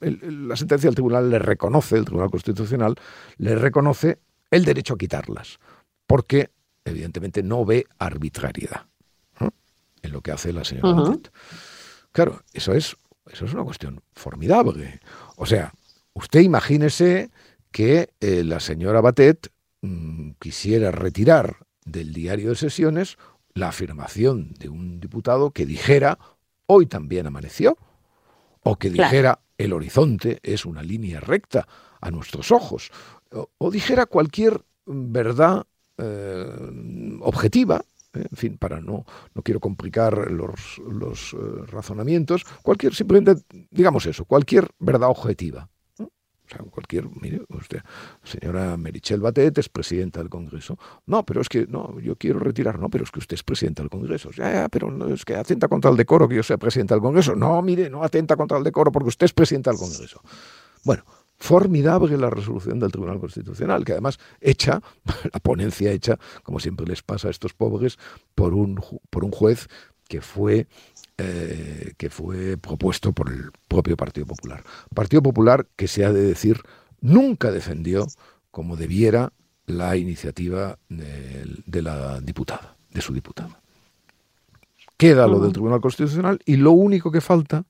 [0.00, 2.94] la sentencia del tribunal le reconoce el tribunal constitucional
[3.36, 4.18] le reconoce
[4.50, 5.58] el derecho a quitarlas
[6.06, 6.48] porque
[6.86, 8.86] evidentemente no ve arbitrariedad
[10.00, 11.18] en lo que hace la señora
[12.12, 12.96] claro eso es
[13.30, 15.00] eso es una cuestión formidable.
[15.36, 15.70] O sea
[16.14, 17.30] Usted imagínese
[17.70, 23.16] que eh, la señora Batet mm, quisiera retirar del diario de sesiones
[23.54, 26.18] la afirmación de un diputado que dijera
[26.70, 27.76] hoy también amaneció,
[28.62, 31.66] o que dijera el horizonte es una línea recta
[32.00, 32.90] a nuestros ojos,
[33.58, 35.66] o, dijera cualquier verdad
[35.98, 39.04] eh, objetiva, eh, en fin, para no,
[39.34, 45.68] no quiero complicar los, los razonamientos, cualquier, simplemente, digamos eso, cualquier verdad objetiva.
[46.50, 47.80] O sea, cualquier, mire, usted,
[48.24, 50.78] señora Merichel Batet es presidenta del Congreso.
[51.06, 53.82] No, pero es que, no, yo quiero retirar, no, pero es que usted es presidenta
[53.82, 54.30] del Congreso.
[54.32, 57.36] Ya, ya, pero es que atenta contra el decoro que yo sea presidenta del Congreso.
[57.36, 60.20] No, mire, no atenta contra el decoro porque usted es presidenta del Congreso.
[60.84, 61.04] Bueno,
[61.38, 64.82] formidable la resolución del Tribunal Constitucional, que además hecha,
[65.32, 67.98] la ponencia hecha, como siempre les pasa a estos pobres,
[68.34, 69.68] por un, por un juez
[70.08, 70.66] que fue
[71.22, 74.64] eh, que fue propuesto por el propio Partido Popular.
[74.94, 76.62] Partido Popular que se ha de decir
[77.02, 78.06] nunca defendió
[78.50, 79.34] como debiera
[79.66, 83.60] la iniciativa de, la diputada, de su diputada.
[84.96, 87.64] Queda lo del Tribunal Constitucional y lo único que falta,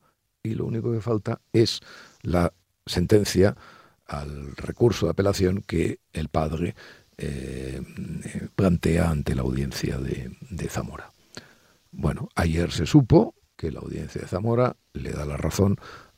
[0.45, 1.81] y lo único que falta es
[2.23, 2.53] la
[2.87, 3.57] sentencia
[4.07, 6.77] al recurso de apelación que el padre
[7.19, 7.83] eh,
[8.55, 11.11] plantea ante la audiencia de Zamora.
[11.91, 15.77] Bueno, ayer se supo que la audiencia de Zamora le da la razón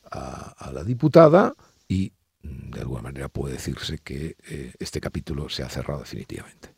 [0.09, 1.53] a, la diputada
[1.89, 6.73] y mm, de alguna manera puede decirse que eh, este capítulo se ha cerrado definitivamente.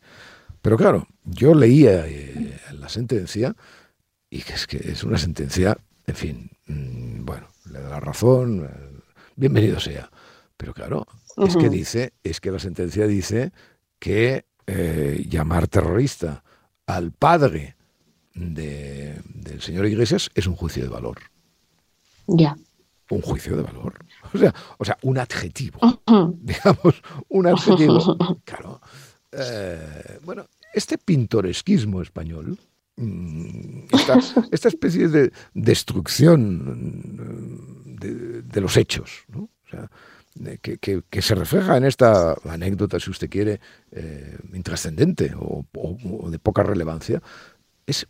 [0.60, 3.54] Pero claro, yo leía eh, la sentencia
[4.28, 8.64] y que es que es una sentencia, en fin, mm, bueno, le da la razón,
[8.64, 9.02] eh,
[9.36, 10.10] bienvenido sea.
[10.56, 13.52] Pero claro, es que dice, es que la sentencia dice
[14.00, 14.46] que
[15.28, 16.42] llamar terrorista
[16.86, 17.75] al padre
[18.36, 21.18] de, del señor Iglesias es un juicio de valor.
[22.28, 22.56] Ya.
[23.08, 23.94] Un juicio de valor.
[24.32, 25.80] O sea, o sea un adjetivo.
[26.40, 28.16] Digamos, un adjetivo.
[28.44, 28.80] Claro.
[29.32, 32.58] Eh, bueno, este pintoresquismo español,
[32.96, 33.86] mm,
[34.52, 37.16] esta, especie de destrucción
[37.98, 39.40] de, los hechos, ¿no?
[39.40, 39.90] o sea,
[40.60, 46.38] que, que, se refleja en esta anécdota, si usted quiere, eh, intrascendente o, o, de
[46.38, 47.22] poca relevancia,
[47.86, 48.06] es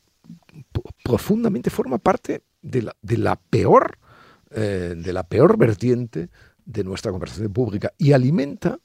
[1.02, 3.98] profundamente forma parte de la, de la peor,
[4.50, 6.30] eh, de la peor vertiente
[6.64, 8.78] de nuestra conversación pública y alimenta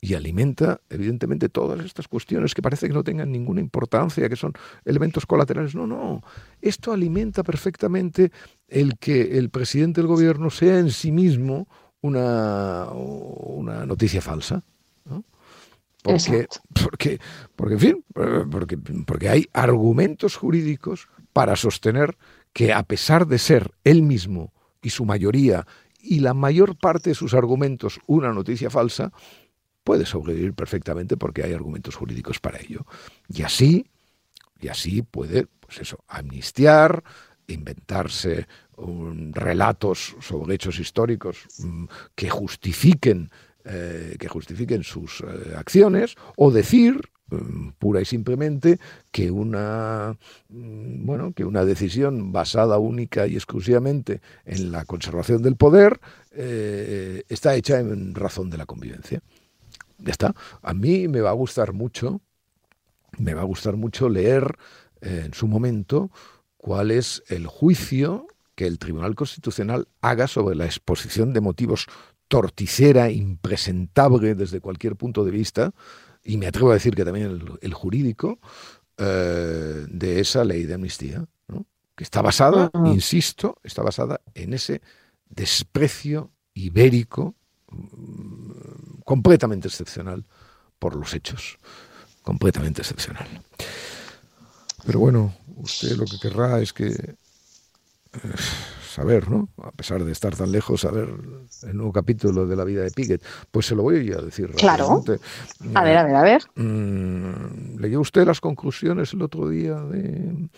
[0.00, 4.52] y alimenta, evidentemente, todas estas cuestiones que parece que no tengan ninguna importancia, que son
[4.84, 5.74] elementos colaterales.
[5.74, 6.22] No, no.
[6.60, 8.30] Esto alimenta perfectamente
[8.68, 11.66] el que el presidente del gobierno sea en sí mismo
[12.02, 14.62] una, una noticia falsa.
[16.02, 16.46] Porque,
[16.84, 17.18] porque,
[17.56, 18.04] porque, en fin,
[18.48, 22.16] porque, porque hay argumentos jurídicos para sostener
[22.54, 25.66] que a pesar de ser él mismo y su mayoría
[26.00, 29.12] y la mayor parte de sus argumentos una noticia falsa,
[29.84, 32.86] puede sobrevivir perfectamente porque hay argumentos jurídicos para ello.
[33.28, 33.84] Y así,
[34.62, 37.04] y así puede, pues eso, amnistiar,
[37.48, 38.46] inventarse
[39.32, 43.28] relatos sobre hechos históricos mm, que justifiquen
[43.66, 47.10] eh, que justifiquen sus eh, acciones o decir
[47.78, 48.78] pura y simplemente
[49.10, 50.16] que una
[50.48, 56.00] mm, bueno que una decisión basada única y exclusivamente en la conservación del poder
[56.32, 59.22] eh, está hecha en razón de la convivencia.
[59.98, 60.34] Ya está.
[60.62, 62.20] A mí me va a gustar mucho
[63.18, 64.56] me va a gustar mucho leer
[65.00, 66.10] en su momento
[66.56, 71.86] cuál es el juicio que el Tribunal Constitucional haga sobre la exposición de motivos
[72.28, 75.72] torticera, impresentable desde cualquier punto de vista,
[76.26, 78.38] y me atrevo a decir que también el, jurídico,
[78.98, 81.24] eh, de esa ley de amnistía,
[81.94, 84.82] que está basada, insisto, está basada en ese
[85.30, 87.34] desprecio ibérico
[87.70, 90.26] mm, completamente excepcional
[90.78, 91.58] por los hechos,
[92.22, 93.26] completamente excepcional.
[94.84, 97.16] Pero bueno, usted lo que querrá es que
[98.96, 99.50] saber, ¿no?
[99.62, 101.10] A pesar de estar tan lejos, saber
[101.64, 103.22] el nuevo capítulo de la vida de Piquet.
[103.50, 104.50] Pues se lo voy a decir.
[104.52, 105.04] Claro.
[105.74, 106.42] A ver, a ver, a ver.
[106.54, 110.48] Mm, ¿Leyó usted las conclusiones el otro día de,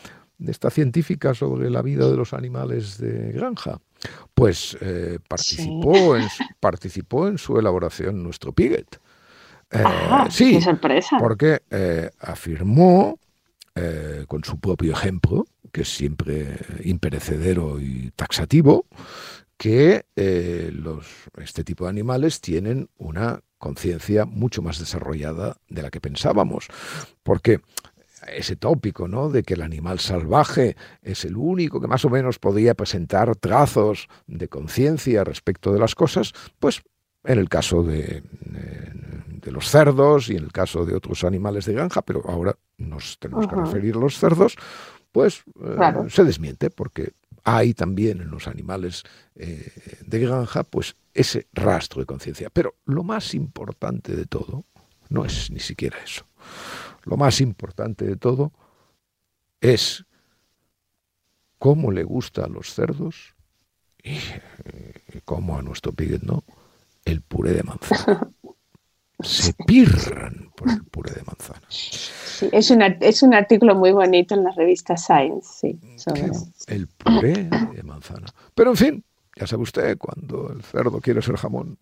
[0.46, 3.80] esta científica sobre la vida de los animales de granja?
[4.34, 6.28] Pues eh, participó, en,
[6.60, 9.00] participó en su elaboración nuestro Piquet.
[9.72, 9.84] Eh,
[10.30, 11.16] sí, qué sorpresa.
[11.18, 13.18] Porque eh, afirmó
[14.26, 18.86] con su propio ejemplo que es siempre imperecedero y taxativo,
[19.56, 25.90] que eh, los, este tipo de animales tienen una conciencia mucho más desarrollada de la
[25.90, 26.68] que pensábamos.
[27.22, 27.60] Porque
[28.26, 29.30] ese tópico, ¿no?
[29.30, 34.08] De que el animal salvaje es el único que más o menos podía presentar trazos
[34.26, 36.82] de conciencia respecto de las cosas, pues
[37.24, 41.72] en el caso de, de, los cerdos y en el caso de otros animales de
[41.72, 44.56] granja, pero ahora nos tenemos que referir a los cerdos,
[45.12, 47.12] pues eh, se desmiente porque
[47.44, 49.72] hay también en los animales eh,
[50.04, 52.50] de granja pues ese rastro de conciencia.
[52.50, 54.64] Pero lo más importante de todo
[55.08, 56.26] no es ni siquiera eso.
[57.04, 58.52] Lo más importante de todo
[59.60, 60.04] es
[61.58, 63.34] cómo le gusta a los cerdos
[64.02, 64.18] y
[64.64, 66.44] eh, cómo a nuestro piguet no
[67.04, 68.30] el puré de manzana.
[69.20, 71.66] Se pirran por el puré de manzana
[72.52, 72.70] es,
[73.00, 75.78] es un artículo muy bonito en la revista Science, sí.
[76.66, 78.26] El puré de manzana.
[78.54, 79.04] Pero en fin,
[79.36, 81.78] ya sabe usted, cuando el cerdo quiere ser jamón.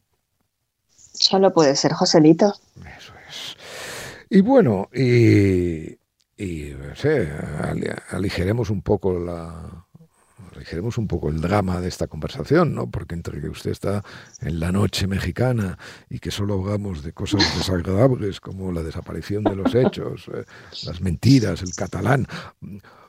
[0.89, 2.55] Solo puede ser Joselito.
[2.99, 3.57] Eso es.
[4.29, 5.99] Y bueno, y,
[6.37, 6.73] y
[8.11, 9.86] aligeremos un poco la,
[10.57, 12.91] aligeremos un poco el drama de esta conversación, ¿no?
[12.91, 14.03] Porque entre que usted está
[14.41, 19.57] en la noche mexicana y que solo hablamos de cosas desagradables como la desaparición de
[19.57, 20.45] los hechos, eh,
[20.85, 22.27] las mentiras, el catalán,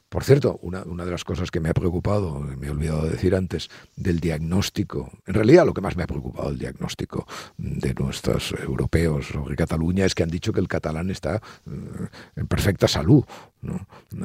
[0.10, 3.36] por cierto, una, de las cosas que me ha preocupado, me he olvidado de decir
[3.36, 8.54] antes, del diagnóstico, en realidad lo que más me ha preocupado el diagnóstico de nuestros
[8.54, 13.24] europeos sobre Cataluña es que han dicho que el catalán está eh, en perfecta salud.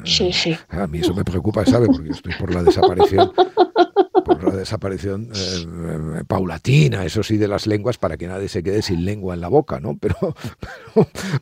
[0.05, 0.57] Sí, sí.
[0.68, 1.87] A mí eso me preocupa, ¿sabe?
[1.87, 3.33] Porque estoy por la desaparición
[4.43, 9.05] la desaparición eh, paulatina, eso sí, de las lenguas para que nadie se quede sin
[9.05, 9.97] lengua en la boca, ¿no?
[9.99, 10.17] Pero,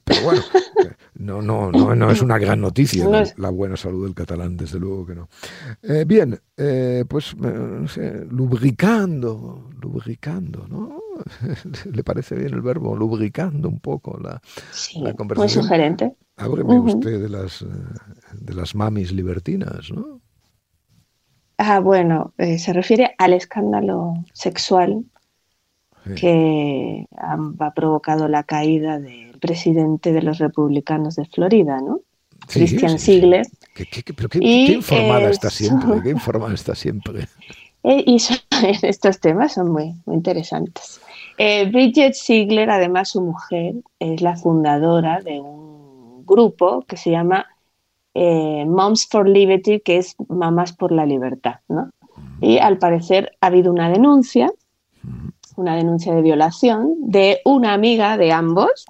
[0.04, 0.42] pero, bueno,
[1.14, 5.06] no, no, no, no, es una gran noticia la buena salud del catalán, desde luego
[5.06, 5.28] que no.
[5.82, 11.00] Eh, bien, eh, pues no sé, lubricando, lubricando, ¿no?
[11.92, 12.96] ¿Le parece bien el verbo?
[12.96, 14.40] Lubricando un poco la,
[15.14, 15.36] conversación.
[15.36, 16.16] Muy sugerente.
[16.36, 17.64] Hábleme usted de las,
[18.32, 20.19] de las mamis libertinas, ¿no?
[21.62, 25.04] Ah, bueno, eh, se refiere al escándalo sexual
[26.16, 32.00] que ha, provocado la caída del presidente de los republicanos de Florida, ¿no?
[32.48, 33.46] Christian Ziegler.
[33.74, 37.28] ¿Qué, pero qué, informada está siempre, qué informada está siempre.
[37.84, 38.16] y
[38.82, 40.98] estos temas son muy, muy interesantes.
[41.36, 47.46] Eh, Bridget Ziegler, además su mujer, es la fundadora de un grupo que se llama
[48.14, 51.90] eh, Moms for Liberty, que es Mamás por la Libertad, ¿no?
[52.40, 54.50] Y al parecer ha habido una denuncia,
[55.56, 58.86] una denuncia de violación de una amiga de ambos,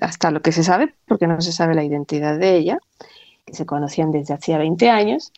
[0.00, 2.78] hasta lo que se sabe, porque no se sabe la identidad de ella,
[3.44, 5.32] que se conocían desde hacía 20 años,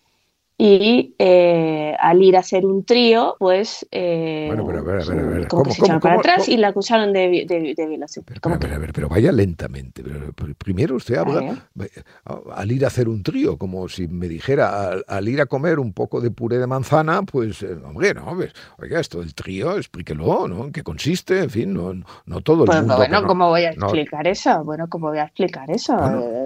[0.63, 5.05] y eh, al ir a hacer un trío, pues eh, bueno, pero a ver, a
[5.07, 5.49] ver, a ver.
[5.49, 8.27] Como que se echaron para atrás y la acusaron de, de, violación.
[8.27, 10.03] Pero, a ver, a ver, pero vaya lentamente.
[10.03, 11.67] Pero, primero usted habla
[12.55, 15.95] al ir a hacer un trío, como si me dijera al, ir a comer un
[15.95, 20.47] poco de puré de manzana, pues, eh, hombre, no, pues, oiga, esto del trío, explíquelo,
[20.47, 20.67] ¿no?
[20.67, 21.39] ¿En qué consiste?
[21.39, 21.95] En fin, no,
[22.27, 22.97] no todo el pues mundo.
[22.99, 24.63] Bueno, ¿cómo voy a explicar eso?
[24.63, 25.97] Bueno, ¿cómo voy a explicar eso?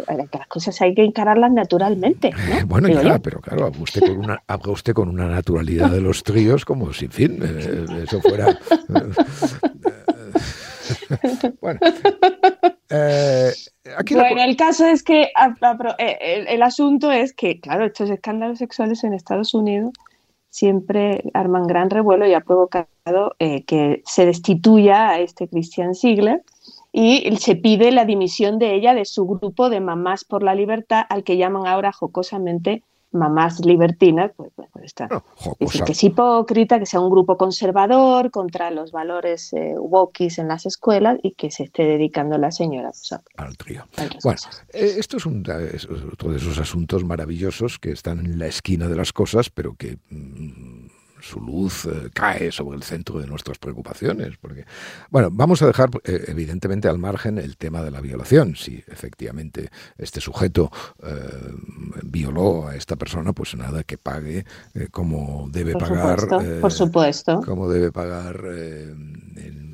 [0.07, 2.31] que las cosas hay que encararlas naturalmente.
[2.31, 2.37] ¿no?
[2.69, 6.65] bueno, ya, pero claro, usted con una, habla usted con una naturalidad de los tríos
[6.65, 8.59] como si, en fin, eh, eso fuera...
[11.61, 11.81] bueno,
[12.91, 13.53] eh,
[14.11, 15.31] bueno el caso es que
[15.99, 19.93] eh, el, asunto es que, claro, estos escándalos sexuales en Estados Unidos
[20.51, 26.43] siempre arman gran revuelo y ha provocado que se destituya a este Christian Ziegler
[26.93, 31.05] y se pide la dimisión de ella de su grupo de mamás por la libertad,
[31.09, 32.85] al que llaman ahora jocosamente
[33.15, 35.09] mamás libertinas, pues, pues, pues está.
[35.09, 40.67] que es hipócrita, que sea un grupo conservador contra los valores eh, wokis en las
[40.67, 43.85] escuelas y que se esté dedicando la señora pues, al trío.
[44.23, 44.41] Bueno,
[44.73, 48.89] eh, esto es, un, es otro de esos asuntos maravillosos que están en la esquina
[48.89, 49.99] de las cosas, pero que...
[50.11, 50.84] Mm,
[51.25, 54.37] su luz eh, cae sobre el centro de nuestras preocupaciones.
[54.37, 54.65] Porque,
[55.11, 58.57] bueno, vamos a dejar eh, evidentemente al margen el tema de la violación.
[58.57, 60.71] Si efectivamente este sujeto
[61.03, 61.13] eh,
[62.05, 64.45] violó a esta persona, pues nada, que pague
[64.91, 66.29] como debe pagar.
[66.61, 67.41] por supuesto.
[67.45, 68.45] Como debe pagar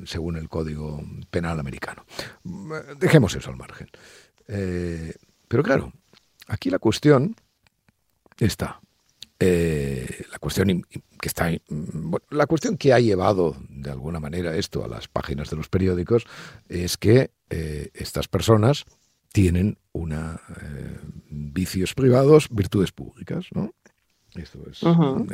[0.05, 2.05] según el Código Penal americano.
[2.97, 3.89] Dejemos eso al margen.
[5.47, 5.91] pero claro,
[6.47, 7.35] aquí la cuestión
[8.37, 8.79] está.
[9.41, 14.87] La cuestión que está, mm, la cuestión que ha llevado de alguna manera esto a
[14.87, 16.25] las páginas de los periódicos
[16.69, 18.85] es que eh, estas personas
[19.31, 23.73] tienen una eh, vicios privados, virtudes públicas, ¿no?
[24.35, 24.81] Esto es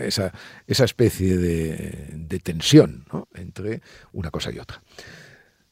[0.01, 0.34] esa,
[0.66, 3.05] esa, especie de, tensión
[3.36, 3.82] entre
[4.12, 4.82] una cosa y otra.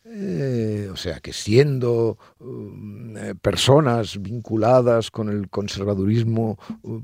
[0.08, 6.60] Eh, o sea que siendo mm, personas vinculadas con el conservadurismo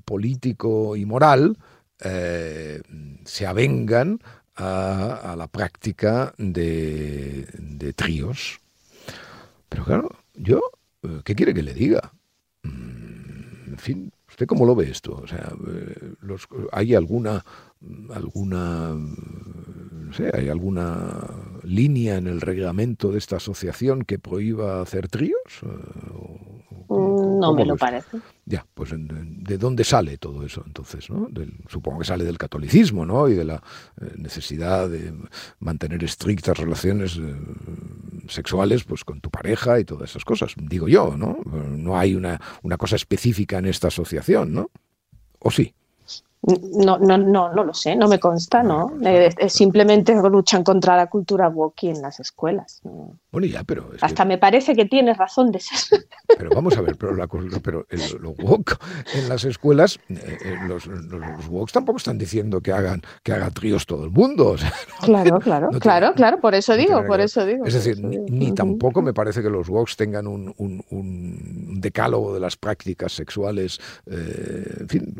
[0.05, 1.57] político y moral,
[2.03, 2.81] eh,
[3.25, 4.19] se avengan
[4.55, 8.59] a, la práctica de, tríos.
[9.69, 10.61] Pero claro, yo,
[11.03, 12.13] eh, ¿qué quiere que le diga?
[12.63, 15.15] Mm, en fin, ¿usted cómo lo ve esto?
[15.15, 16.13] O sea, eh,
[16.71, 17.43] ¿hay alguna,
[18.13, 21.27] alguna, no sé, hay alguna
[21.63, 25.61] línea en el reglamento de esta asociación que prohíba hacer tríos?
[26.87, 28.19] Mm, no me lo parece.
[28.45, 31.09] Ya, pues ¿de dónde sale todo eso entonces?
[31.09, 31.29] ¿no?
[31.67, 33.29] supongo que sale del catolicismo, ¿no?
[33.29, 33.63] Y de la
[34.01, 35.13] eh, necesidad de
[35.59, 37.35] mantener estrictas relaciones eh,
[38.27, 41.39] sexuales pues con tu pareja y todas esas cosas, digo yo, ¿no?
[41.45, 44.69] No hay una, una cosa específica en esta asociación, ¿no?
[45.39, 45.73] ¿O sí?
[46.43, 48.93] No, no, no, no lo sé, no me consta, ¿no?
[49.47, 52.81] simplemente luchan contra la cultura woke en las escuelas.
[53.31, 53.91] Bueno, ya, pero...
[54.01, 56.05] Hasta me parece que tienes razón de ser.
[56.37, 57.85] Pero vamos a ver, pero, la, pero
[58.21, 58.79] los woke
[59.13, 63.85] en las escuelas, eh, eh, los, los, tampoco están diciendo que hagan que haga tríos
[63.85, 64.55] todo el mundo.
[65.01, 67.65] claro, claro, claro, claro, por eso digo, por eso digo.
[67.65, 72.55] Es decir, ni, tampoco me parece que los woke tengan un, un, decálogo de las
[72.55, 75.13] prácticas sexuales, eh, en fin,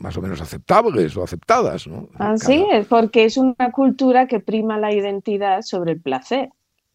[0.00, 1.86] más o menos aceptables o aceptadas.
[1.86, 2.08] ¿no?
[2.18, 6.50] Así es, porque es una cultura que prima la identidad sobre el placer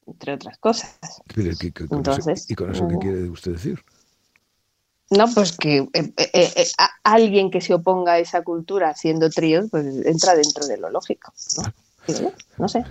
[0.05, 0.99] entre otras cosas.
[2.49, 3.80] ¿Y con eso qué quiere usted decir?
[5.09, 6.67] No, pues que eh, eh, eh,
[7.03, 11.34] alguien que se oponga a esa cultura haciendo tríos, pues entra dentro de lo lógico.
[12.57, 12.67] ¿no?
[12.67, 12.84] sé,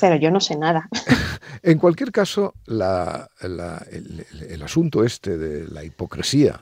[0.00, 0.88] pero yo no sé nada.
[1.62, 6.60] en cualquier caso, el, asunto este de la hipocresía,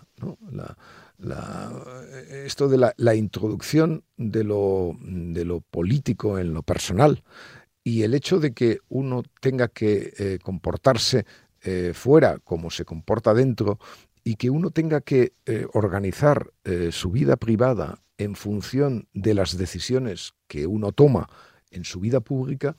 [2.31, 7.23] esto de la, introducción de lo, de lo político en lo personal,
[7.85, 11.25] y el hecho de que uno tenga que eh, comportarse
[11.62, 13.79] eh, fuera como se comporta dentro
[14.23, 16.53] y que uno tenga que eh, organizar
[16.91, 21.29] su vida privada en función de las decisiones que uno toma
[21.71, 22.77] en su vida pública,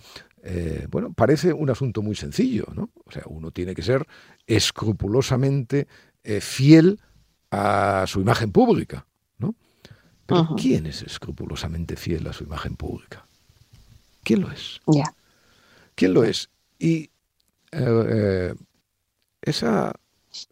[0.90, 2.92] bueno, parece un asunto muy sencillo, ¿no?
[3.06, 4.06] O sea, uno tiene que ser
[4.48, 5.88] escrupulosamente
[6.40, 7.00] fiel
[7.52, 9.06] a su imagen pública,
[9.38, 9.54] ¿no?
[10.26, 13.26] Pero ¿quién es escrupulosamente fiel a su imagen pública?
[14.24, 14.80] ¿Quién lo es?
[15.96, 16.50] ¿Quién lo es?
[16.80, 17.10] Y
[17.72, 18.56] eh, eh,
[19.42, 19.94] esa,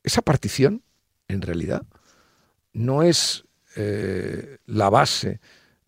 [0.04, 0.84] esa partición,
[1.28, 1.84] en realidad,
[2.74, 3.46] no es
[3.76, 5.40] eh, la base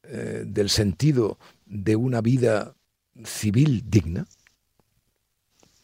[0.03, 2.75] del sentido de una vida
[3.23, 4.27] civil digna.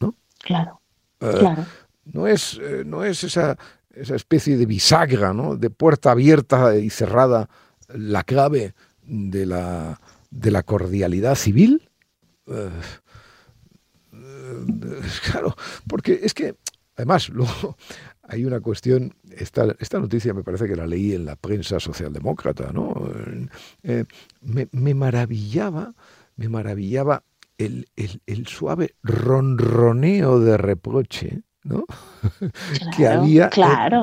[0.00, 0.14] ¿No?
[0.40, 0.82] Claro.
[1.18, 1.64] claro.
[2.04, 3.56] No es, no es esa,
[3.94, 5.56] esa especie de bisagra, ¿no?
[5.56, 7.48] de puerta abierta y cerrada
[7.88, 11.90] la clave de la, de la cordialidad civil.
[12.46, 12.70] Eh,
[14.12, 16.56] eh, claro, porque es que,
[16.96, 17.76] además, luego
[18.22, 22.72] hay una cuestión, esta, esta noticia me parece que la leí en la prensa socialdemócrata,
[22.72, 23.10] ¿no?
[23.82, 24.04] Eh,
[24.42, 25.94] me, maravillaba,
[26.36, 27.24] me maravillaba
[27.56, 31.84] el, el, suave ronroneo de reproche ¿no?
[32.96, 33.50] que, había,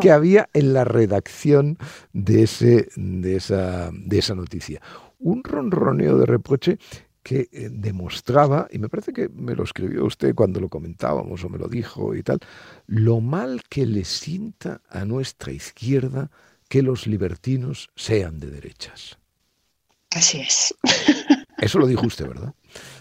[0.02, 1.78] que había en la redacción
[2.14, 4.82] de, ese, de, esa, de esa noticia.
[5.20, 6.78] Un ronroneo de reproche
[7.24, 11.50] que eh, demostraba, y me parece que me lo escribió usted cuando lo comentábamos o
[11.50, 12.40] me lo dijo y tal,
[12.86, 16.30] lo mal que le sienta a nuestra izquierda
[16.70, 19.18] que los libertinos sean de derechas.
[20.12, 20.76] Así es.
[21.66, 22.54] Eso lo dijo usted, ¿verdad?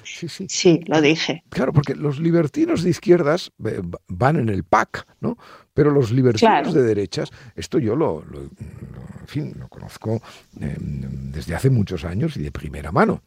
[0.05, 0.47] Sí, sí.
[0.49, 1.45] Sí, lo dije.
[1.51, 5.37] Claro, porque los libertinos de izquierdas eh, van en el PAC, ¿no?
[5.75, 10.23] Pero los libertinos de derechas, esto yo lo, en fin, lo conozco
[10.61, 13.23] eh, desde hace muchos años y de primera mano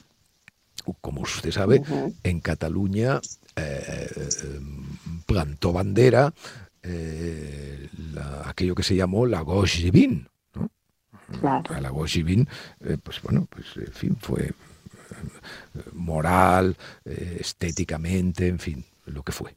[1.02, 1.82] como usted sabe,
[2.24, 3.20] en Cataluña
[3.58, 4.08] eh,
[5.26, 6.34] plantó bandera
[6.82, 7.90] eh,
[8.46, 10.28] aquello que se llamó la gauche divine.
[10.54, 10.70] ¿no?
[11.42, 12.48] La gauche divine,
[13.04, 14.54] pues bueno, pues en fin, fue
[15.93, 19.55] moral, estéticamente, en fin, lo que fue.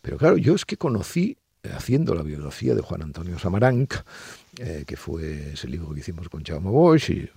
[0.00, 1.36] Pero claro, yo es que conocí,
[1.74, 4.02] haciendo la biografía de Juan Antonio Samaranch,
[4.86, 7.28] que fue ese libro que hicimos con Jaume Bosch y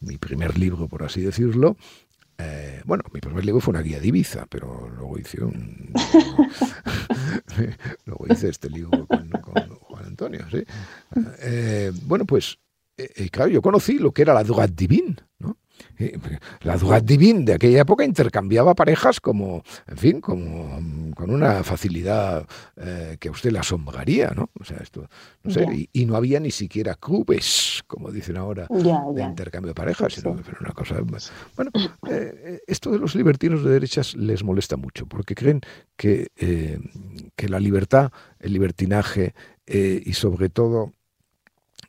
[0.00, 1.76] mi primer libro, por así decirlo.
[2.38, 5.92] Eh, bueno, mi primer libro fue una guía de Ibiza, pero luego hice un.
[8.06, 10.64] luego hice este libro con, Juan Antonio, ¿sí?
[11.40, 12.58] Eh, bueno, pues,
[12.96, 15.58] eh, claro, yo conocí lo que era la droite divine, ¿no?
[16.62, 22.46] La Droite Divine de aquella época intercambiaba parejas como, en fin, como con una facilidad
[22.76, 24.50] eh, que a usted le asombraría, ¿no?
[24.58, 25.08] O sea, esto,
[25.42, 30.14] no sé, y, no había ni siquiera clubes, como dicen ahora, de intercambio de parejas,
[30.14, 30.96] sino que una cosa...
[31.56, 31.70] Bueno,
[32.08, 35.60] eh, esto de los libertinos de derechas les molesta mucho, porque creen
[35.96, 36.80] que, eh,
[37.36, 39.34] que la libertad, el libertinaje
[39.66, 40.92] y sobre todo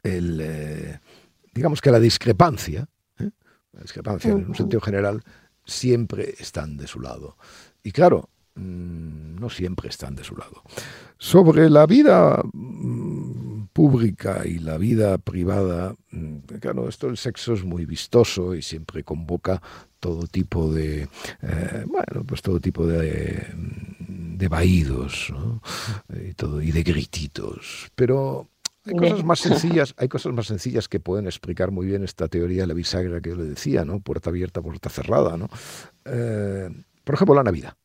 [0.03, 0.99] el,
[1.53, 2.88] digamos que la discrepancia,
[4.23, 5.23] en un sentido general,
[5.65, 7.38] siempre están de su lado.
[7.84, 10.63] Y claro, mm, no siempre están de su lado.
[11.17, 17.63] Sobre la vida mm, pública y la vida privada, mm, claro, esto del sexo es
[17.63, 19.61] muy vistoso y siempre convoca
[19.99, 21.07] todo tipo de,
[21.41, 23.47] eh, bueno, pues todo tipo de,
[24.41, 25.32] de vaídos
[26.27, 27.91] y, todo, y de grititos.
[27.95, 28.51] Pero
[28.86, 32.63] hay cosas más sencillas, hay cosas más sencillas que pueden explicar muy bien esta teoría
[32.63, 33.99] de la bisagra que yo le decía, ¿no?
[33.99, 35.49] Puerta abierta, puerta cerrada, ¿no?
[36.05, 36.69] Eh,
[37.03, 37.75] por ejemplo, la Navidad.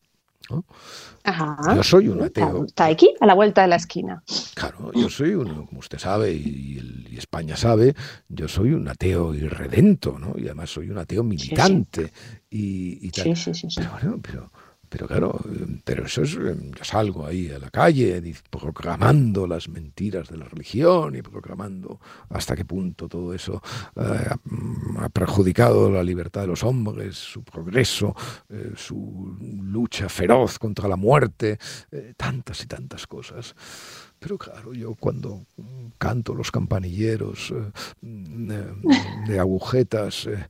[1.74, 2.66] Yo soy un ateo.
[2.66, 4.22] Está aquí, a la vuelta de la esquina.
[4.54, 7.94] Claro, yo soy un, como usted sabe y, España sabe,
[8.28, 10.34] yo soy un ateo irredento, ¿no?
[10.36, 12.12] Y además soy un ateo militante
[12.50, 13.36] Y, tal.
[13.36, 13.68] Sí, sí, sí.
[13.76, 14.52] Pero bueno, pero
[14.88, 15.40] pero claro,
[15.84, 21.14] pero eso es, yo salgo ahí a la calle proclamando las mentiras de la religión
[21.16, 23.62] y proclamando hasta qué punto todo eso
[23.96, 24.28] eh,
[24.98, 28.14] ha perjudicado la libertad de los hombres, su progreso,
[28.48, 31.58] eh, su lucha feroz contra la muerte,
[31.90, 33.54] eh, tantas y tantas cosas.
[34.18, 35.42] Pero claro, yo cuando
[35.98, 38.64] canto los campanilleros eh,
[39.26, 40.46] de, agujetas eh,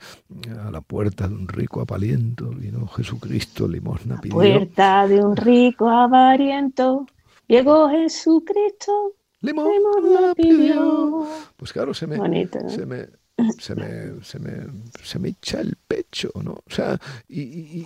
[0.64, 4.36] a la puerta de un rico apaliento, vino Jesucristo, limosna pidió.
[4.36, 7.06] Puerta de un rico avariento,
[7.48, 11.26] llegó Jesucristo, limosna, pidió.
[11.56, 12.16] Pues claro, se me,
[12.68, 13.08] se me
[13.58, 14.52] se me, se me,
[15.02, 16.52] se me echa el pecho, ¿no?
[16.52, 17.84] O sea, y,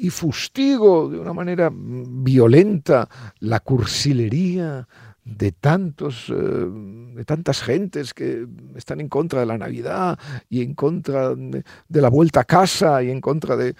[0.00, 3.08] y, fustigo de una manera violenta
[3.40, 4.86] la cursilería
[5.24, 10.18] de tantos, eh, de tantas gentes que están en contra de la Navidad
[10.48, 13.74] y en contra de, la vuelta a casa y en contra de eh,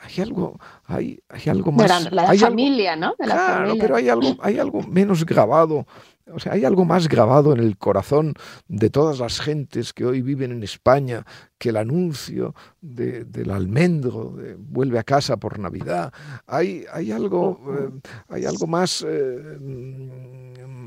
[0.00, 2.04] hay algo, hay, hay algo más.
[2.04, 3.14] De la, familia, ¿no?
[3.16, 5.86] claro, pero hay algo, hay algo menos grabado
[6.32, 8.34] o sea, hay algo más grabado en el corazón
[8.68, 11.24] de todas las gentes que hoy viven en España
[11.58, 16.12] que el anuncio del almendro, de vuelve a casa por Navidad.
[16.46, 19.58] Hay, hay, algo, eh, hay algo más eh,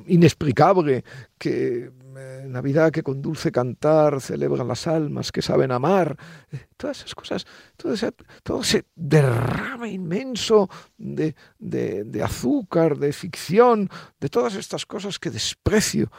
[0.07, 1.03] inexplicable
[1.37, 6.17] que eh, Navidad que con dulce cantar celebran las almas que saben amar,
[6.77, 7.45] todas esas cosas,
[7.77, 8.13] todo ese,
[8.43, 8.61] todo
[8.95, 16.11] derrame inmenso de, de, azúcar, de ficción, de todas estas cosas que desprecio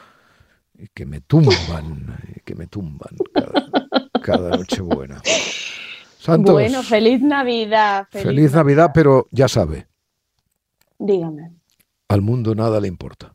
[0.74, 3.70] y que me tumban, que me tumban cada,
[4.22, 5.20] cada Nochebuena.
[6.18, 6.52] Santos.
[6.54, 8.06] Bueno, feliz Navidad.
[8.10, 9.86] Feliz, feliz Navidad, Navidad, pero ya sabe.
[10.98, 11.52] Dígame.
[12.08, 13.34] Al mundo nada le importa.